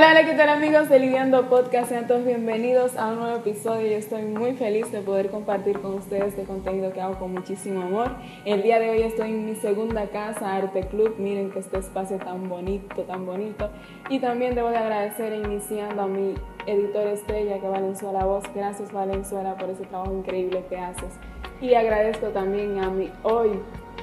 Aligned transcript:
Hola, 0.00 0.12
hola, 0.12 0.24
¿qué 0.24 0.32
tal 0.32 0.48
amigos 0.48 0.88
de 0.88 0.98
Lidiando 0.98 1.50
Podcast? 1.50 1.90
Sean 1.90 2.06
todos 2.06 2.24
bienvenidos 2.24 2.96
a 2.96 3.08
un 3.08 3.18
nuevo 3.18 3.36
episodio. 3.36 3.86
Yo 3.86 3.98
estoy 3.98 4.22
muy 4.22 4.54
feliz 4.54 4.90
de 4.90 5.02
poder 5.02 5.28
compartir 5.28 5.78
con 5.78 5.92
ustedes 5.92 6.28
este 6.28 6.44
contenido 6.44 6.90
que 6.94 7.02
hago 7.02 7.18
con 7.18 7.34
muchísimo 7.34 7.82
amor. 7.82 8.16
El 8.46 8.62
día 8.62 8.78
de 8.78 8.88
hoy 8.88 9.02
estoy 9.02 9.28
en 9.28 9.44
mi 9.44 9.56
segunda 9.56 10.06
casa, 10.06 10.56
Arte 10.56 10.86
Club. 10.86 11.16
Miren 11.18 11.50
que 11.50 11.58
este 11.58 11.80
espacio 11.80 12.16
tan 12.16 12.48
bonito, 12.48 13.02
tan 13.02 13.26
bonito. 13.26 13.68
Y 14.08 14.20
también 14.20 14.54
debo 14.54 14.70
de 14.70 14.78
agradecer 14.78 15.34
iniciando 15.34 16.00
a 16.00 16.06
mi 16.06 16.32
editor 16.66 17.06
estrella, 17.08 17.60
que 17.60 17.68
Valenzuela 17.68 18.24
Voz. 18.24 18.44
Gracias 18.54 18.90
Valenzuela 18.92 19.58
por 19.58 19.68
ese 19.68 19.84
trabajo 19.84 20.14
increíble 20.14 20.64
que 20.70 20.78
haces. 20.78 21.12
Y 21.60 21.74
agradezco 21.74 22.28
también 22.28 22.82
a 22.82 22.88
mi 22.88 23.10
hoy, 23.22 23.50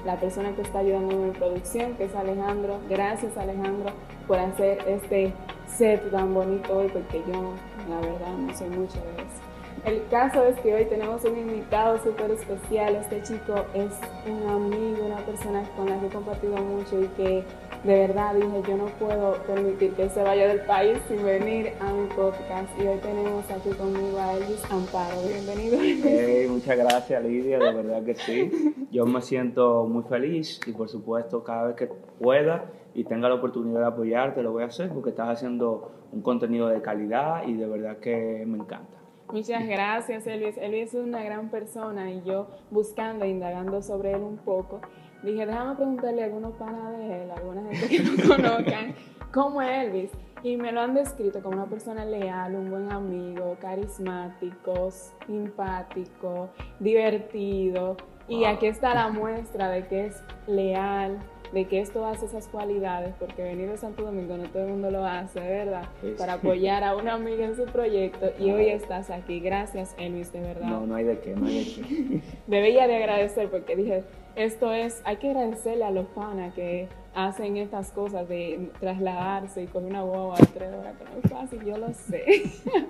la 0.06 0.20
persona 0.20 0.56
que 0.56 0.62
está 0.62 0.78
ayudando 0.78 1.16
en 1.16 1.26
mi 1.30 1.32
producción, 1.32 1.96
que 1.96 2.04
es 2.04 2.16
Alejandro. 2.16 2.82
Gracias 2.88 3.36
Alejandro 3.36 3.90
por 4.28 4.38
hacer 4.38 4.78
este 4.88 5.34
set 5.78 6.10
tan 6.12 6.34
bonito 6.34 6.78
hoy, 6.78 6.88
porque 6.88 7.24
yo, 7.28 7.54
la 7.90 8.00
verdad, 8.00 8.34
no 8.38 8.54
sé 8.56 8.68
mucho 8.70 8.98
de 8.98 9.24
eso. 9.24 9.48
El 9.86 10.06
caso 10.08 10.44
es 10.46 10.60
que 10.60 10.74
hoy 10.74 10.86
tenemos 10.86 11.24
un 11.24 11.38
invitado 11.38 12.02
súper 12.04 12.32
especial. 12.32 12.96
Este 12.96 13.22
chico 13.22 13.66
es 13.74 13.94
un 14.26 14.50
amigo, 14.50 15.06
una 15.06 15.18
persona 15.18 15.64
con 15.76 15.90
la 15.90 16.00
que 16.00 16.08
he 16.08 16.10
compartido 16.10 16.58
mucho 16.58 17.00
y 17.00 17.08
que 17.10 17.44
de 17.84 18.08
verdad 18.08 18.36
dije, 18.36 18.64
yo 18.68 18.78
no 18.78 18.86
puedo 18.86 19.34
permitir 19.44 19.94
que 19.94 20.10
se 20.10 20.22
vaya 20.22 20.48
del 20.48 20.62
país 20.62 20.98
sin 21.08 21.24
venir 21.24 21.74
a 21.80 21.92
mi 21.92 22.08
podcast. 22.08 22.70
Y 22.80 22.88
hoy 22.88 22.98
tenemos 23.00 23.50
aquí 23.50 23.70
conmigo 23.70 24.18
a 24.20 24.34
Elvis 24.34 24.64
Amparo. 24.70 25.16
Bienvenido. 25.28 25.78
Hey, 25.82 26.48
muchas 26.50 26.78
gracias 26.78 27.24
Lidia, 27.24 27.60
de 27.60 27.74
verdad 27.74 28.04
que 28.04 28.16
sí. 28.16 28.52
Yo 28.92 29.06
me 29.06 29.22
siento 29.22 29.86
muy 29.86 30.04
feliz 30.04 30.60
y 30.66 30.72
por 30.72 30.90
supuesto 30.90 31.44
cada 31.44 31.68
vez 31.68 31.76
que 31.76 31.88
pueda 31.88 32.66
y 32.94 33.04
tenga 33.04 33.30
la 33.30 33.36
oportunidad 33.36 33.82
de 33.82 33.88
apoyarte, 33.88 34.42
lo 34.42 34.52
voy 34.52 34.64
a 34.64 34.68
hacer 34.68 34.90
porque 34.90 35.12
estás 35.12 35.30
haciendo 35.30 35.92
un 36.12 36.22
contenido 36.22 36.68
de 36.68 36.82
calidad 36.82 37.48
y 37.48 37.54
de 37.54 37.68
verdad 37.68 37.98
que 37.98 38.44
me 38.48 38.58
encanta. 38.58 38.98
Muchas 39.32 39.68
gracias, 39.68 40.26
Elvis. 40.26 40.58
Elvis 40.58 40.94
es 40.94 41.04
una 41.04 41.22
gran 41.22 41.50
persona 41.50 42.10
y 42.12 42.24
yo 42.24 42.48
buscando 42.72 43.26
e 43.26 43.30
indagando 43.30 43.82
sobre 43.82 44.14
él 44.14 44.22
un 44.22 44.38
poco, 44.38 44.80
dije, 45.24 45.46
déjame 45.46 45.76
preguntarle 45.76 46.22
a 46.22 46.26
algunos 46.26 46.54
panas 46.54 46.98
de 46.98 47.24
él, 47.24 47.32
a 47.32 47.36
alguna 47.36 47.64
gente 47.64 47.88
que 47.88 48.04
lo 48.04 48.28
conozcan, 48.36 48.96
cómo 49.32 49.62
es 49.62 49.86
Elvis. 49.86 50.12
Y 50.44 50.56
me 50.56 50.72
lo 50.72 50.82
han 50.82 50.94
descrito 50.94 51.42
como 51.42 51.56
una 51.56 51.66
persona 51.66 52.06
leal, 52.06 52.56
un 52.56 52.70
buen 52.70 52.92
amigo, 52.92 53.58
carismático, 53.60 54.90
simpático, 55.26 56.50
divertido. 56.80 57.98
Y 58.28 58.44
aquí 58.44 58.68
está 58.68 58.94
la 58.94 59.10
muestra 59.10 59.70
de 59.70 59.88
que 59.88 60.06
es 60.08 60.22
leal, 60.46 61.18
de 61.54 61.66
que 61.66 61.80
esto 61.80 62.06
hace 62.06 62.26
esas 62.26 62.48
cualidades, 62.48 63.16
porque 63.20 63.42
venir 63.42 63.70
de 63.70 63.78
Santo 63.78 64.04
Domingo 64.04 64.38
no 64.38 64.44
todo 64.50 64.64
el 64.64 64.70
mundo 64.70 64.92
lo 64.92 65.06
hace, 65.06 65.40
¿verdad? 65.40 65.88
Para 66.18 66.34
apoyar 66.34 66.84
a 66.84 66.96
una 66.96 67.14
amiga 67.14 67.46
en 67.46 67.56
su 67.56 67.66
proyecto 67.66 68.32
y 68.40 68.52
hoy 68.52 68.70
estás 68.70 69.10
aquí. 69.10 69.40
Gracias, 69.40 69.96
Elvis, 69.98 70.32
de 70.34 70.42
verdad. 70.42 70.68
No, 70.68 70.86
no 70.86 70.96
hay 70.96 71.06
de 71.06 71.20
qué, 71.20 71.36
no 71.36 71.48
hay 71.48 71.64
de 71.64 71.82
qué. 71.82 72.22
Debía 72.48 72.88
de 72.88 72.98
agradecer 72.98 73.50
porque 73.50 73.76
dije, 73.76 74.04
esto 74.38 74.72
es, 74.72 75.02
hay 75.04 75.18
que 75.18 75.32
agradecerle 75.32 75.84
a 75.84 75.92
los 75.92 76.06
panas 76.08 76.54
que 76.54 76.88
hacen 77.16 77.58
estas 77.58 77.92
cosas 77.92 78.30
de 78.30 78.70
trasladarse 78.80 79.64
y 79.64 79.66
con 79.66 79.84
una 79.86 80.04
guagua 80.04 80.38
de 80.38 80.46
tres 80.46 80.70
horas, 80.74 80.96
que 80.96 81.04
no 81.04 81.10
es 81.24 81.32
fácil, 81.32 81.66
yo 81.66 81.78
lo 81.78 81.92
sé. 81.94 82.44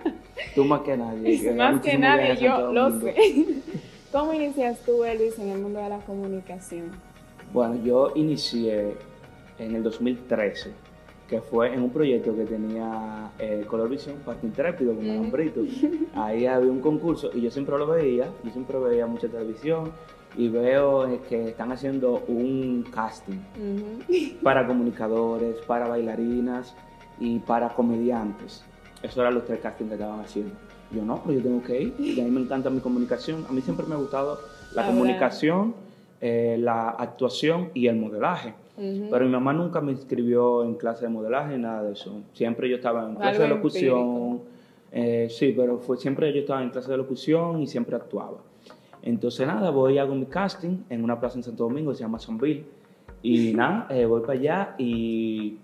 Tú 0.56 0.66
más 0.66 0.82
que 0.82 0.98
nadie. 0.98 1.54
más 1.54 1.82
que 1.82 1.98
nadie, 1.98 2.36
yo 2.36 2.74
lo 2.74 3.00
sé. 3.00 3.16
¿Cómo 4.12 4.34
inicias 4.34 4.80
tú, 4.86 5.04
Elvis, 5.04 5.38
en 5.38 5.50
el 5.50 5.60
mundo 5.60 5.80
de 5.80 5.90
la 5.90 6.00
comunicación? 6.00 6.92
Bueno, 7.52 7.76
yo 7.84 8.14
inicié 8.16 8.96
en 9.60 9.76
el 9.76 9.84
2013, 9.84 10.72
que 11.30 11.42
fue 11.42 11.74
en 11.74 11.82
un 11.82 11.90
proyecto 11.90 12.34
que 12.34 12.46
tenía 12.46 13.32
eh, 13.38 13.66
Color 13.68 13.90
Visión, 13.90 14.16
Parque 14.26 14.48
Intrépido, 14.48 14.96
con 14.96 15.10
hombrito. 15.10 15.62
Ahí 16.16 16.46
había 16.46 16.72
un 16.72 16.80
concurso 16.80 17.32
y 17.34 17.42
yo 17.42 17.52
siempre 17.52 17.78
lo 17.78 17.86
veía, 17.86 18.30
yo 18.44 18.52
siempre 18.52 18.80
veía 18.80 19.06
mucha 19.08 19.28
televisión 19.28 19.92
y 20.38 20.50
veo 20.50 21.08
eh, 21.08 21.20
que 21.28 21.50
están 21.50 21.72
haciendo 21.72 22.24
un 22.28 22.86
casting 22.94 23.40
para 24.44 24.68
comunicadores, 24.68 25.58
para 25.68 25.88
bailarinas 25.88 26.76
y 27.20 27.40
para 27.40 27.70
comediantes. 27.70 28.64
Esos 29.02 29.18
eran 29.18 29.34
los 29.34 29.46
tres 29.46 29.60
castings 29.60 29.90
que 29.90 29.96
estaban 29.96 30.20
haciendo. 30.20 30.54
Yo 30.92 31.04
no, 31.04 31.22
pero 31.24 31.40
yo 31.40 31.44
tengo 31.44 31.62
que 31.64 31.82
ir. 31.82 31.96
Y 32.00 32.20
a 32.22 32.24
mí 32.24 32.32
me 32.32 32.42
encanta 32.42 32.70
mi 32.70 32.80
comunicación. 32.80 33.46
A 33.50 33.52
mí 33.52 33.62
siempre 33.62 33.86
me 33.86 33.96
ha 33.96 33.98
gustado 33.98 34.40
la 34.74 34.86
comunicación 34.86 35.74
eh, 36.20 36.58
la 36.60 36.90
actuación 36.90 37.70
y 37.76 37.88
el 37.88 37.98
modelaje. 37.98 38.54
Pero 38.76 39.26
mi 39.26 39.32
mamá 39.32 39.54
nunca 39.54 39.82
me 39.82 39.92
inscribió 39.92 40.64
en 40.64 40.76
clase 40.76 41.06
de 41.06 41.10
modelaje, 41.10 41.58
nada 41.58 41.82
de 41.84 41.94
eso. 41.94 42.22
Siempre 42.34 42.70
yo 42.70 42.76
estaba 42.76 43.08
en 43.10 43.16
clase 43.16 43.42
de 43.42 43.48
locución. 43.48 44.42
Eh, 44.92 45.28
sí, 45.32 45.54
pero 45.56 45.80
fue, 45.80 45.98
siempre 45.98 46.32
yo 46.32 46.42
estaba 46.42 46.62
en 46.62 46.70
clase 46.70 46.92
de 46.92 46.98
locución 46.98 47.62
y 47.62 47.68
siempre 47.68 47.96
actuaba. 47.96 48.38
Entonces, 49.08 49.48
nada, 49.48 49.70
voy 49.70 49.94
y 49.94 49.98
hago 50.00 50.16
mi 50.16 50.26
casting 50.26 50.84
en 50.90 51.02
una 51.02 51.18
plaza 51.18 51.38
en 51.38 51.44
Santo 51.44 51.64
Domingo, 51.64 51.94
se 51.94 52.02
llama 52.02 52.20
Sonville. 52.20 52.66
Y 53.24 53.54
nada, 53.54 53.88
eh, 53.90 54.06
voy 54.06 54.20
para 54.20 54.34
allá 54.34 54.76
y, 54.78 55.58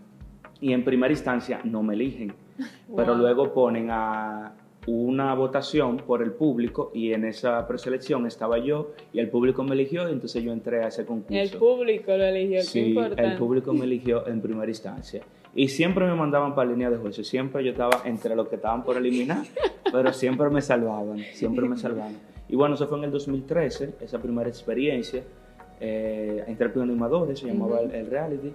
y, 0.61 0.71
en 0.71 0.85
primera 0.85 1.11
instancia 1.11 1.59
no 1.65 1.83
me 1.83 1.93
eligen. 1.93 2.33
Pero 2.95 3.15
luego 3.15 3.53
ponen 3.53 3.89
a, 3.91 4.53
una 4.87 5.33
votación 5.33 5.97
por 5.97 6.21
el 6.21 6.31
público 6.31 6.91
y 6.93 7.11
en 7.11 7.25
esa 7.25 7.67
preselección 7.67 8.25
estaba 8.27 8.59
yo 8.59 8.91
y 9.11 9.19
el 9.19 9.29
público 9.29 9.63
me 9.63 9.73
eligió 9.73 10.07
y 10.07 10.13
entonces 10.13 10.43
yo 10.43 10.53
entré 10.53 10.83
a 10.83 10.87
ese 10.87 11.05
concurso. 11.05 11.37
El 11.37 11.49
público 11.51 12.15
lo 12.15 12.23
eligió, 12.23 12.61
sí, 12.63 12.95
el 13.17 13.37
público 13.37 13.73
me 13.73 13.83
eligió 13.85 14.25
en 14.27 14.41
primera 14.41 14.69
instancia. 14.69 15.21
Y 15.55 15.67
siempre 15.67 16.05
me 16.05 16.15
mandaban 16.15 16.55
para 16.55 16.69
línea 16.69 16.89
de 16.89 16.97
jueces, 16.97 17.27
siempre 17.27 17.63
yo 17.63 17.71
estaba 17.71 18.01
entre 18.05 18.35
los 18.35 18.47
que 18.47 18.55
estaban 18.55 18.83
por 18.83 18.97
eliminar, 18.97 19.43
pero 19.91 20.11
siempre 20.13 20.49
me 20.49 20.61
salvaban, 20.61 21.19
siempre 21.33 21.67
me 21.67 21.77
salvaban. 21.77 22.32
Y 22.49 22.55
bueno, 22.55 22.75
eso 22.75 22.87
fue 22.87 22.97
en 22.97 23.05
el 23.05 23.11
2013, 23.11 23.95
esa 24.01 24.19
primera 24.19 24.49
experiencia, 24.49 25.23
eh, 25.79 26.43
entre 26.47 26.67
animadores, 26.81 27.39
se 27.39 27.47
llamaba 27.47 27.81
el 27.81 28.07
reality. 28.07 28.53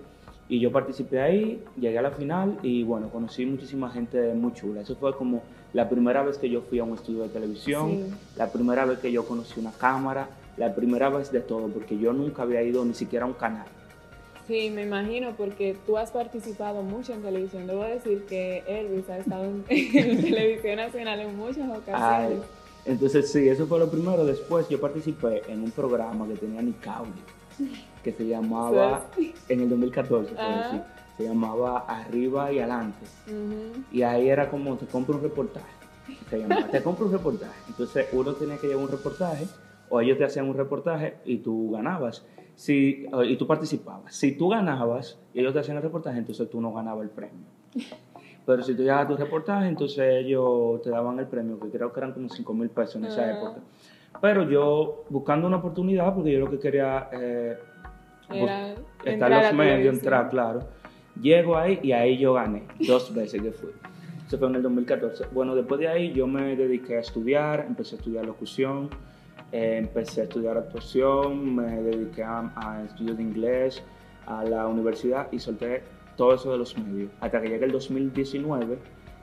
Y 0.50 0.60
yo 0.60 0.72
participé 0.72 1.20
ahí, 1.20 1.62
llegué 1.78 1.98
a 1.98 2.02
la 2.02 2.10
final 2.10 2.58
y 2.62 2.82
bueno, 2.82 3.10
conocí 3.10 3.44
muchísima 3.44 3.90
gente 3.90 4.32
muy 4.34 4.54
chula. 4.54 4.80
Eso 4.80 4.96
fue 4.96 5.14
como 5.14 5.42
la 5.74 5.88
primera 5.90 6.22
vez 6.22 6.38
que 6.38 6.48
yo 6.48 6.62
fui 6.62 6.78
a 6.78 6.84
un 6.84 6.94
estudio 6.94 7.22
de 7.24 7.28
televisión, 7.28 8.16
la 8.36 8.50
primera 8.50 8.86
vez 8.86 8.98
que 8.98 9.12
yo 9.12 9.26
conocí 9.26 9.60
una 9.60 9.72
cámara, 9.72 10.28
la 10.56 10.74
primera 10.74 11.10
vez 11.10 11.30
de 11.30 11.40
todo, 11.40 11.68
porque 11.68 11.98
yo 11.98 12.14
nunca 12.14 12.42
había 12.42 12.62
ido 12.62 12.82
ni 12.84 12.94
siquiera 12.94 13.26
a 13.26 13.28
un 13.28 13.34
canal. 13.34 13.66
Sí, 14.46 14.70
me 14.70 14.84
imagino, 14.84 15.34
porque 15.36 15.76
tú 15.84 15.98
has 15.98 16.10
participado 16.10 16.82
mucho 16.82 17.12
en 17.12 17.20
televisión. 17.20 17.66
Debo 17.66 17.84
decir 17.84 18.24
que 18.24 18.64
Elvis 18.66 19.10
ha 19.10 19.18
estado 19.18 19.44
en, 19.44 19.62
televisión 19.64 20.76
nacional 20.76 21.20
en 21.20 21.36
muchas 21.36 21.68
ocasiones. 21.68 22.38
Entonces, 22.84 23.30
sí, 23.30 23.48
eso 23.48 23.66
fue 23.66 23.78
lo 23.78 23.90
primero. 23.90 24.24
Después 24.24 24.68
yo 24.68 24.80
participé 24.80 25.42
en 25.50 25.62
un 25.62 25.70
programa 25.70 26.26
que 26.26 26.34
tenía 26.34 26.62
Nicauli 26.62 27.12
que 28.02 28.12
se 28.12 28.26
llamaba, 28.26 29.06
en 29.48 29.60
el 29.60 29.68
2014, 29.68 30.34
ah. 30.38 30.82
se 31.16 31.24
llamaba 31.24 31.80
Arriba 31.80 32.52
y 32.52 32.58
Adelante. 32.58 33.04
Y 33.90 34.02
ahí 34.02 34.28
era 34.28 34.50
como, 34.50 34.76
te 34.76 34.86
compro 34.86 35.16
un 35.16 35.22
reportaje. 35.22 35.66
Se 36.30 36.38
llamaba, 36.38 36.68
te 36.68 36.82
compro 36.82 37.06
un 37.06 37.12
reportaje. 37.12 37.58
Entonces 37.68 38.06
uno 38.12 38.32
tenía 38.34 38.56
que 38.56 38.68
llevar 38.68 38.84
un 38.84 38.90
reportaje, 38.90 39.46
o 39.88 40.00
ellos 40.00 40.18
te 40.18 40.24
hacían 40.24 40.48
un 40.48 40.56
reportaje 40.56 41.18
y 41.24 41.38
tú 41.38 41.70
ganabas. 41.72 42.24
Si, 42.54 43.06
y 43.24 43.36
tú 43.36 43.46
participabas. 43.46 44.14
Si 44.14 44.32
tú 44.32 44.48
ganabas 44.48 45.18
y 45.32 45.40
ellos 45.40 45.52
te 45.52 45.60
hacían 45.60 45.76
el 45.76 45.82
reportaje, 45.82 46.18
entonces 46.18 46.48
tú 46.50 46.60
no 46.60 46.72
ganabas 46.72 47.04
el 47.04 47.10
premio. 47.10 47.46
Pero 48.48 48.62
si 48.62 48.74
tú 48.74 48.82
llevabas 48.82 49.08
tu 49.08 49.16
reportaje, 49.18 49.68
entonces 49.68 50.24
ellos 50.24 50.80
te 50.80 50.88
daban 50.88 51.18
el 51.18 51.26
premio, 51.26 51.60
que 51.60 51.68
creo 51.68 51.92
que 51.92 52.00
eran 52.00 52.14
como 52.14 52.30
5 52.30 52.54
mil 52.54 52.70
pesos 52.70 52.96
en 52.96 53.04
esa 53.04 53.20
ah. 53.20 53.36
época. 53.36 53.60
Pero 54.22 54.48
yo 54.48 55.04
buscando 55.10 55.46
una 55.46 55.58
oportunidad, 55.58 56.14
porque 56.14 56.32
yo 56.32 56.38
lo 56.38 56.50
que 56.50 56.58
quería 56.58 57.10
eh, 57.12 57.58
estar 59.04 59.32
en 59.32 59.42
los 59.42 59.52
medios, 59.52 59.94
entrar, 59.94 60.30
claro. 60.30 60.60
Llego 61.20 61.58
ahí 61.58 61.78
y 61.82 61.92
ahí 61.92 62.16
yo 62.16 62.32
gané, 62.32 62.66
dos 62.86 63.14
veces 63.14 63.42
que 63.42 63.52
fui. 63.52 63.68
Eso 64.26 64.38
fue 64.38 64.48
en 64.48 64.54
el 64.54 64.62
2014. 64.62 65.26
Bueno, 65.30 65.54
después 65.54 65.78
de 65.78 65.88
ahí 65.88 66.14
yo 66.14 66.26
me 66.26 66.56
dediqué 66.56 66.96
a 66.96 67.00
estudiar, 67.00 67.66
empecé 67.68 67.96
a 67.96 67.98
estudiar 67.98 68.24
locución, 68.24 68.88
eh, 69.52 69.76
empecé 69.76 70.22
a 70.22 70.24
estudiar 70.24 70.56
actuación, 70.56 71.54
me 71.54 71.82
dediqué 71.82 72.22
a, 72.22 72.50
a, 72.56 72.82
estudios 72.82 73.18
de 73.18 73.24
inglés, 73.24 73.82
a 74.24 74.42
la 74.44 74.66
universidad 74.66 75.28
y 75.32 75.38
solté 75.38 75.82
todo 76.18 76.34
eso 76.34 76.52
de 76.52 76.58
los 76.58 76.76
medios. 76.76 77.10
Hasta 77.20 77.40
que 77.40 77.48
llegue 77.48 77.64
el 77.64 77.72
2019, 77.72 78.78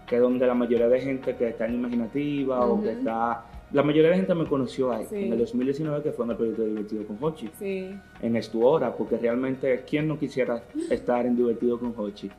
que 0.07 0.15
es 0.15 0.21
donde 0.21 0.47
la 0.47 0.55
mayoría 0.55 0.87
de 0.87 0.99
gente 0.99 1.35
que 1.35 1.49
está 1.49 1.67
en 1.67 1.75
imaginativa 1.75 2.65
o 2.65 2.81
que 2.81 2.93
está 2.93 3.45
la 3.71 3.83
mayoría 3.83 4.11
de 4.11 4.17
gente 4.17 4.35
me 4.35 4.45
conoció 4.45 4.91
ahí, 4.91 5.05
en 5.11 5.33
el 5.33 5.39
2019, 5.39 6.03
que 6.03 6.11
fue 6.11 6.25
en 6.25 6.31
el 6.31 6.37
proyecto 6.37 6.61
de 6.61 6.69
Divertido 6.69 7.07
con 7.07 7.17
Hochi. 7.19 7.49
Sí. 7.59 7.99
En 8.21 8.35
Estuora, 8.35 8.95
porque 8.95 9.17
realmente, 9.17 9.83
¿quién 9.89 10.07
no 10.07 10.19
quisiera 10.19 10.63
estar 10.89 11.25
en 11.25 11.35
Divertido 11.35 11.79
con 11.79 11.93
Hochi? 11.97 12.29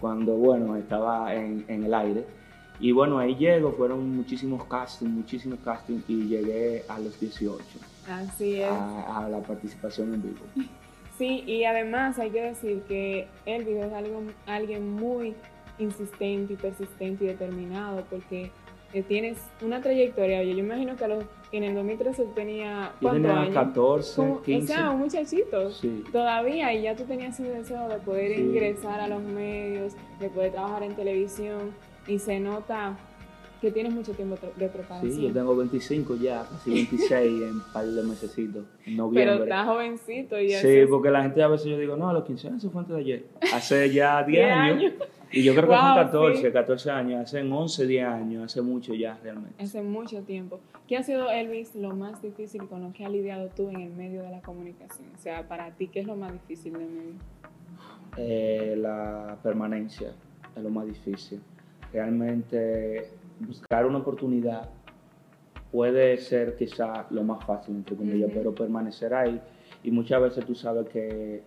Cuando, 0.00 0.34
bueno, 0.36 0.76
estaba 0.76 1.34
en, 1.34 1.64
el 1.68 1.92
aire. 1.92 2.24
Y 2.78 2.92
bueno, 2.92 3.18
ahí 3.18 3.34
llego, 3.34 3.72
fueron 3.72 4.16
muchísimos 4.16 4.64
castings, 4.64 5.10
muchísimos 5.10 5.58
castings, 5.64 6.08
y 6.08 6.28
llegué 6.28 6.84
a 6.88 6.98
los 6.98 7.18
18. 7.18 7.62
Así 8.08 8.60
es. 8.60 8.70
A, 8.70 9.28
la 9.30 9.40
participación 9.40 10.14
en 10.14 10.22
vivo. 10.22 10.46
Sí, 11.18 11.42
y 11.46 11.64
además 11.64 12.18
hay 12.18 12.30
que 12.30 12.42
decir 12.42 12.82
que 12.88 13.26
Elvis 13.46 13.76
es 13.76 13.92
algo, 13.92 14.22
alguien 14.46 14.90
muy 14.92 15.34
insistente 15.78 16.54
y 16.54 16.56
persistente 16.56 17.24
y 17.24 17.28
determinado, 17.28 18.04
porque 18.10 18.50
eh, 18.92 19.02
tienes 19.02 19.38
una 19.62 19.80
trayectoria. 19.80 20.40
Oye, 20.40 20.54
yo 20.54 20.58
imagino 20.58 20.96
que 20.96 21.04
a 21.04 21.08
los, 21.08 21.24
en 21.52 21.64
el 21.64 21.74
2013 21.74 22.24
tenía. 22.34 22.92
Yo 23.00 23.10
tenía 23.12 23.50
14, 23.52 24.22
15. 24.44 24.64
O 24.64 24.66
sea, 24.66 24.90
un 24.90 24.98
muchachito. 25.00 25.70
Sí. 25.70 26.04
Todavía, 26.12 26.72
y 26.72 26.82
ya 26.82 26.94
tú 26.94 27.04
tenías 27.04 27.38
ese 27.38 27.50
deseo 27.50 27.88
de 27.88 27.96
poder 27.96 28.38
ingresar 28.38 29.00
a 29.00 29.08
los 29.08 29.22
medios, 29.22 29.94
de 30.20 30.28
poder 30.28 30.52
trabajar 30.52 30.82
en 30.82 30.94
televisión, 30.94 31.72
y 32.06 32.18
se 32.18 32.40
nota 32.40 32.96
que 33.60 33.70
tienes 33.70 33.92
mucho 33.92 34.12
tiempo 34.12 34.36
de 34.56 34.68
preparación. 34.68 35.12
Sí, 35.12 35.22
yo 35.22 35.32
tengo 35.32 35.56
25 35.56 36.16
ya, 36.16 36.46
casi 36.50 36.72
26 36.72 37.42
en 37.42 37.54
un 37.54 37.62
par 37.72 37.86
de 37.86 38.02
mesecitos, 38.02 38.64
en 38.84 38.96
noviembre. 38.96 39.32
Pero 39.32 39.44
estás 39.44 39.66
jovencito 39.66 40.40
y 40.40 40.50
Sí, 40.50 40.84
porque 40.88 41.10
la 41.10 41.22
gente 41.22 41.42
a 41.42 41.48
veces 41.48 41.66
yo 41.66 41.78
digo, 41.78 41.96
no, 41.96 42.08
a 42.08 42.12
los 42.12 42.24
15 42.24 42.48
años 42.48 42.68
fue 42.70 42.80
antes 42.80 42.94
de 42.94 43.00
ayer. 43.00 43.24
Hace 43.54 43.90
ya 43.92 44.22
10 44.26 44.50
años. 44.52 44.92
Y 45.32 45.42
yo 45.42 45.54
creo 45.54 45.68
que 45.68 45.74
son 45.74 45.94
14, 45.94 46.52
14 46.52 46.90
años, 46.90 47.20
hace 47.20 47.42
11, 47.42 47.86
10 47.86 48.06
años, 48.06 48.44
hace 48.44 48.62
mucho 48.62 48.94
ya 48.94 49.18
realmente. 49.22 49.62
Hace 49.62 49.82
mucho 49.82 50.22
tiempo. 50.22 50.60
¿Qué 50.86 50.96
ha 50.96 51.02
sido, 51.02 51.30
Elvis, 51.30 51.74
lo 51.74 51.96
más 51.96 52.22
difícil 52.22 52.66
con 52.68 52.82
lo 52.82 52.92
que 52.92 53.04
has 53.04 53.10
lidiado 53.10 53.48
tú 53.48 53.68
en 53.68 53.80
el 53.80 53.90
medio 53.90 54.22
de 54.22 54.30
la 54.30 54.40
comunicación? 54.40 55.08
O 55.14 55.18
sea, 55.18 55.48
para 55.48 55.72
ti, 55.72 55.88
¿qué 55.88 56.00
es 56.00 56.06
lo 56.06 56.14
más 56.14 56.32
difícil 56.32 56.74
del 56.74 56.88
medio? 56.88 57.14
Eh, 58.16 58.76
la 58.78 59.36
permanencia 59.42 60.12
es 60.56 60.62
lo 60.62 60.70
más 60.70 60.86
difícil. 60.86 61.40
Realmente 61.92 63.10
buscar 63.40 63.86
una 63.86 63.98
oportunidad 63.98 64.68
puede 65.70 66.16
ser 66.18 66.56
quizá 66.56 67.06
lo 67.10 67.22
más 67.22 67.44
fácil, 67.44 67.76
entre 67.76 67.96
comillas, 67.96 68.30
pero 68.32 68.54
permanecer 68.54 69.12
ahí. 69.14 69.40
Y 69.82 69.90
muchas 69.90 70.22
veces 70.22 70.44
tú 70.44 70.54
sabes 70.54 70.88
que 70.88 71.42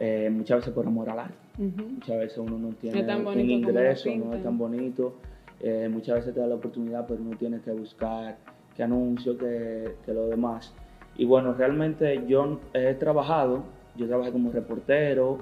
eh, 0.00 0.30
muchas 0.30 0.58
veces 0.58 0.72
por 0.72 0.86
amor 0.86 1.10
al 1.10 1.18
arte, 1.18 1.34
muchas 1.58 2.18
veces 2.18 2.38
uno 2.38 2.58
no 2.58 2.68
tiene 2.70 3.00
un 3.16 3.50
ingreso, 3.50 4.10
no 4.16 4.34
es 4.34 4.42
tan 4.42 4.58
bonito, 4.58 5.14
eh, 5.60 5.88
muchas 5.90 6.16
veces 6.16 6.34
te 6.34 6.40
da 6.40 6.46
la 6.46 6.56
oportunidad, 6.56 7.06
pero 7.06 7.20
uno 7.20 7.36
tiene 7.36 7.60
que 7.60 7.70
buscar 7.72 8.36
qué 8.76 8.82
anuncio, 8.82 9.36
que, 9.36 9.94
que 10.04 10.12
lo 10.12 10.26
demás. 10.26 10.72
Y 11.16 11.24
bueno, 11.24 11.54
realmente 11.54 12.24
yo 12.26 12.60
he 12.72 12.94
trabajado, 12.94 13.62
yo 13.96 14.06
trabajé 14.08 14.32
como 14.32 14.50
reportero, 14.50 15.38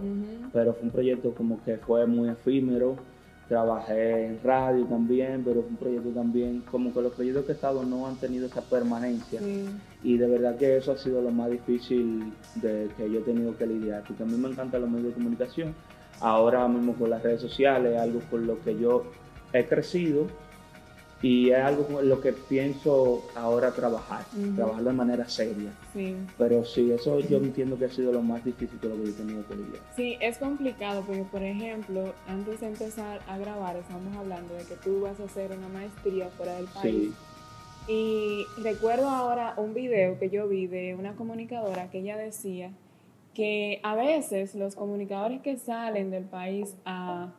pero 0.52 0.74
fue 0.74 0.82
un 0.84 0.90
proyecto 0.90 1.34
como 1.34 1.62
que 1.64 1.78
fue 1.78 2.06
muy 2.06 2.28
efímero 2.28 2.96
trabajé 3.52 4.28
en 4.28 4.40
radio 4.42 4.86
también, 4.86 5.42
pero 5.44 5.60
fue 5.60 5.68
un 5.68 5.76
proyecto 5.76 6.08
también, 6.08 6.62
como 6.70 6.90
que 6.90 7.02
los 7.02 7.12
proyectos 7.12 7.44
que 7.44 7.52
he 7.52 7.54
estado 7.54 7.84
no 7.84 8.06
han 8.06 8.16
tenido 8.16 8.46
esa 8.46 8.62
permanencia. 8.62 9.42
Y 10.02 10.16
de 10.16 10.26
verdad 10.26 10.56
que 10.56 10.78
eso 10.78 10.92
ha 10.92 10.96
sido 10.96 11.20
lo 11.20 11.30
más 11.30 11.50
difícil 11.50 12.32
de 12.54 12.88
que 12.96 13.10
yo 13.10 13.18
he 13.20 13.22
tenido 13.22 13.54
que 13.58 13.66
lidiar, 13.66 14.04
porque 14.06 14.22
a 14.22 14.26
mí 14.26 14.38
me 14.38 14.48
encantan 14.48 14.80
los 14.80 14.90
medios 14.90 15.08
de 15.08 15.14
comunicación. 15.14 15.74
Ahora 16.20 16.66
mismo 16.66 16.94
con 16.94 17.10
las 17.10 17.22
redes 17.22 17.42
sociales, 17.42 17.98
algo 18.00 18.20
por 18.30 18.40
lo 18.40 18.58
que 18.62 18.74
yo 18.78 19.04
he 19.52 19.66
crecido 19.66 20.28
y 21.22 21.50
es 21.50 21.58
algo 21.58 22.02
lo 22.02 22.20
que 22.20 22.32
pienso 22.32 23.22
ahora 23.36 23.70
trabajar, 23.70 24.24
trabajar 24.56 24.82
de 24.82 24.92
manera 24.92 25.28
seria. 25.28 25.72
Sí. 25.92 26.16
Pero 26.36 26.64
sí, 26.64 26.90
eso 26.90 27.20
yo 27.20 27.36
entiendo 27.36 27.78
que 27.78 27.84
ha 27.84 27.88
sido 27.88 28.12
lo 28.12 28.22
más 28.22 28.44
difícil 28.44 28.80
de 28.80 28.88
lo 28.88 28.96
que 28.96 29.04
yo 29.04 29.10
he 29.10 29.12
tenido 29.12 29.46
que 29.46 29.54
lidiar. 29.54 29.82
Sí, 29.94 30.16
es 30.20 30.38
complicado 30.38 31.04
porque, 31.06 31.22
por 31.22 31.42
ejemplo, 31.44 32.12
antes 32.26 32.60
de 32.60 32.66
empezar 32.66 33.20
a 33.28 33.38
grabar, 33.38 33.76
estamos 33.76 34.16
hablando 34.16 34.52
de 34.54 34.64
que 34.64 34.74
tú 34.74 35.02
vas 35.02 35.20
a 35.20 35.24
hacer 35.24 35.52
una 35.56 35.68
maestría 35.68 36.28
fuera 36.30 36.56
del 36.56 36.66
país. 36.66 36.92
Sí. 36.92 37.14
Y 37.88 38.44
recuerdo 38.60 39.08
ahora 39.08 39.54
un 39.56 39.74
video 39.74 40.18
que 40.18 40.28
yo 40.28 40.48
vi 40.48 40.66
de 40.66 40.96
una 40.96 41.14
comunicadora 41.14 41.88
que 41.90 42.00
ella 42.00 42.16
decía 42.16 42.72
que 43.32 43.80
a 43.82 43.94
veces 43.94 44.54
los 44.56 44.74
comunicadores 44.74 45.40
que 45.40 45.56
salen 45.56 46.10
del 46.10 46.24
país 46.24 46.76
a, 46.84 47.32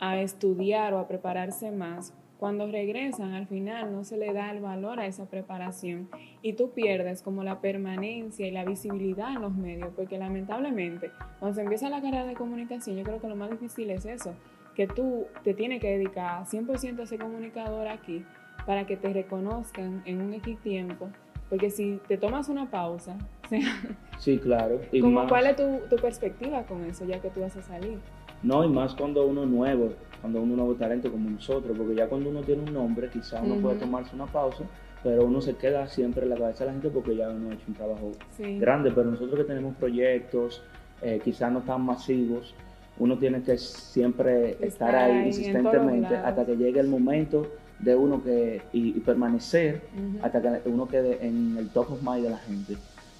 a 0.00 0.20
estudiar 0.20 0.94
o 0.94 0.98
a 0.98 1.06
prepararse 1.06 1.70
más 1.70 2.12
cuando 2.38 2.70
regresan, 2.70 3.32
al 3.32 3.46
final 3.46 3.92
no 3.92 4.04
se 4.04 4.16
le 4.16 4.32
da 4.32 4.52
el 4.52 4.60
valor 4.60 5.00
a 5.00 5.06
esa 5.06 5.26
preparación 5.26 6.08
y 6.40 6.52
tú 6.52 6.70
pierdes 6.70 7.20
como 7.20 7.42
la 7.42 7.60
permanencia 7.60 8.46
y 8.46 8.52
la 8.52 8.64
visibilidad 8.64 9.32
en 9.32 9.42
los 9.42 9.54
medios, 9.54 9.90
porque 9.96 10.18
lamentablemente 10.18 11.10
cuando 11.40 11.56
se 11.56 11.62
empieza 11.62 11.90
la 11.90 12.00
carrera 12.00 12.26
de 12.26 12.34
comunicación, 12.34 12.96
yo 12.96 13.02
creo 13.02 13.20
que 13.20 13.28
lo 13.28 13.34
más 13.34 13.50
difícil 13.50 13.90
es 13.90 14.06
eso, 14.06 14.34
que 14.76 14.86
tú 14.86 15.26
te 15.42 15.52
tienes 15.52 15.80
que 15.80 15.90
dedicar 15.90 16.44
100% 16.44 17.02
a 17.02 17.06
ser 17.06 17.18
comunicador 17.18 17.88
aquí 17.88 18.24
para 18.64 18.86
que 18.86 18.96
te 18.96 19.12
reconozcan 19.12 20.02
en 20.04 20.20
un 20.20 20.32
X 20.34 20.58
tiempo, 20.60 21.08
porque 21.48 21.70
si 21.70 22.00
te 22.06 22.18
tomas 22.18 22.48
una 22.48 22.70
pausa, 22.70 23.18
sí, 24.18 24.38
claro. 24.38 24.80
¿Cuál 25.28 25.46
es 25.46 25.56
tu, 25.56 25.80
tu 25.90 25.96
perspectiva 25.96 26.62
con 26.62 26.84
eso, 26.84 27.04
ya 27.04 27.20
que 27.20 27.30
tú 27.30 27.40
vas 27.40 27.56
a 27.56 27.62
salir? 27.62 27.98
No, 28.42 28.64
y 28.64 28.68
más 28.68 28.94
cuando 28.94 29.26
uno 29.26 29.42
es 29.42 29.48
nuevo, 29.48 29.92
cuando 30.20 30.42
uno 30.42 30.56
nuevo 30.56 30.74
talento 30.74 31.10
como 31.10 31.30
nosotros, 31.30 31.76
porque 31.76 31.94
ya 31.94 32.06
cuando 32.06 32.30
uno 32.30 32.40
tiene 32.40 32.62
un 32.62 32.72
nombre, 32.72 33.08
quizás 33.10 33.40
uno 33.42 33.56
puede 33.56 33.78
tomarse 33.78 34.14
una 34.14 34.26
pausa, 34.26 34.64
pero 35.02 35.24
uno 35.24 35.40
se 35.40 35.54
queda 35.56 35.86
siempre 35.88 36.24
en 36.24 36.30
la 36.30 36.36
cabeza 36.36 36.64
de 36.64 36.66
la 36.66 36.72
gente 36.72 36.90
porque 36.90 37.16
ya 37.16 37.30
uno 37.30 37.50
ha 37.50 37.54
hecho 37.54 37.64
un 37.68 37.74
trabajo 37.74 38.12
grande. 38.38 38.90
Pero 38.90 39.10
nosotros 39.10 39.38
que 39.38 39.44
tenemos 39.44 39.74
proyectos, 39.76 40.62
eh, 41.02 41.20
quizás 41.22 41.52
no 41.52 41.60
tan 41.60 41.82
masivos, 41.82 42.54
uno 42.98 43.16
tiene 43.16 43.42
que 43.42 43.56
siempre 43.58 44.56
estar, 44.60 44.94
ahí, 44.94 45.28
insistentemente 45.28 46.16
hasta 46.16 46.44
que 46.44 46.56
llegue 46.56 46.80
el 46.80 46.88
momento 46.88 47.46
de 47.78 47.94
uno 47.94 48.22
que 48.22 48.60
y, 48.72 48.92
permanecer 49.00 49.82
hasta 50.20 50.42
que 50.42 50.68
uno 50.68 50.88
quede 50.88 51.24
en 51.24 51.56
el 51.56 51.68
top 51.68 51.92
of 51.92 52.02
mind 52.02 52.24
de 52.24 52.30
la 52.30 52.38
gente. 52.38 52.76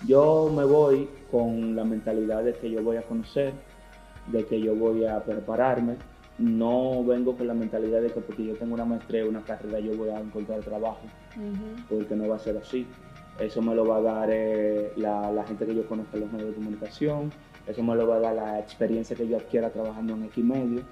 Yo 0.06 0.52
me 0.54 0.64
voy 0.64 1.08
con 1.30 1.76
la 1.76 1.84
mentalidad 1.84 2.42
de 2.42 2.54
que 2.54 2.70
yo 2.70 2.82
voy 2.82 2.96
a 2.96 3.02
conocer, 3.02 3.52
de 4.32 4.44
que 4.44 4.60
yo 4.60 4.74
voy 4.74 5.04
a 5.04 5.22
prepararme. 5.22 5.96
No 6.38 7.02
vengo 7.04 7.36
con 7.36 7.48
la 7.48 7.54
mentalidad 7.54 8.00
de 8.00 8.10
que 8.10 8.20
porque 8.20 8.44
yo 8.44 8.54
tengo 8.54 8.74
una 8.74 8.84
maestría, 8.84 9.26
una 9.26 9.42
carrera, 9.42 9.80
yo 9.80 9.96
voy 9.96 10.10
a 10.10 10.20
encontrar 10.20 10.60
trabajo, 10.60 11.00
porque 11.88 12.14
no 12.14 12.28
va 12.28 12.36
a 12.36 12.38
ser 12.38 12.56
así. 12.56 12.86
Eso 13.40 13.60
me 13.60 13.74
lo 13.74 13.84
va 13.84 13.96
a 13.96 14.02
dar 14.02 14.28
eh, 14.32 14.92
la, 14.96 15.44
gente 15.46 15.66
que 15.66 15.74
yo 15.74 15.86
conozco 15.86 16.16
en 16.16 16.22
los 16.22 16.32
medios 16.32 16.50
de 16.50 16.54
comunicación, 16.54 17.32
eso 17.66 17.82
me 17.82 17.94
lo 17.94 18.06
va 18.06 18.16
a 18.16 18.20
dar 18.20 18.34
la 18.34 18.58
experiencia 18.58 19.16
que 19.16 19.28
yo 19.28 19.36
adquiera 19.36 19.70
trabajando 19.70 20.14
en 20.14 20.24
X 20.24 20.44
medio, 20.44 20.82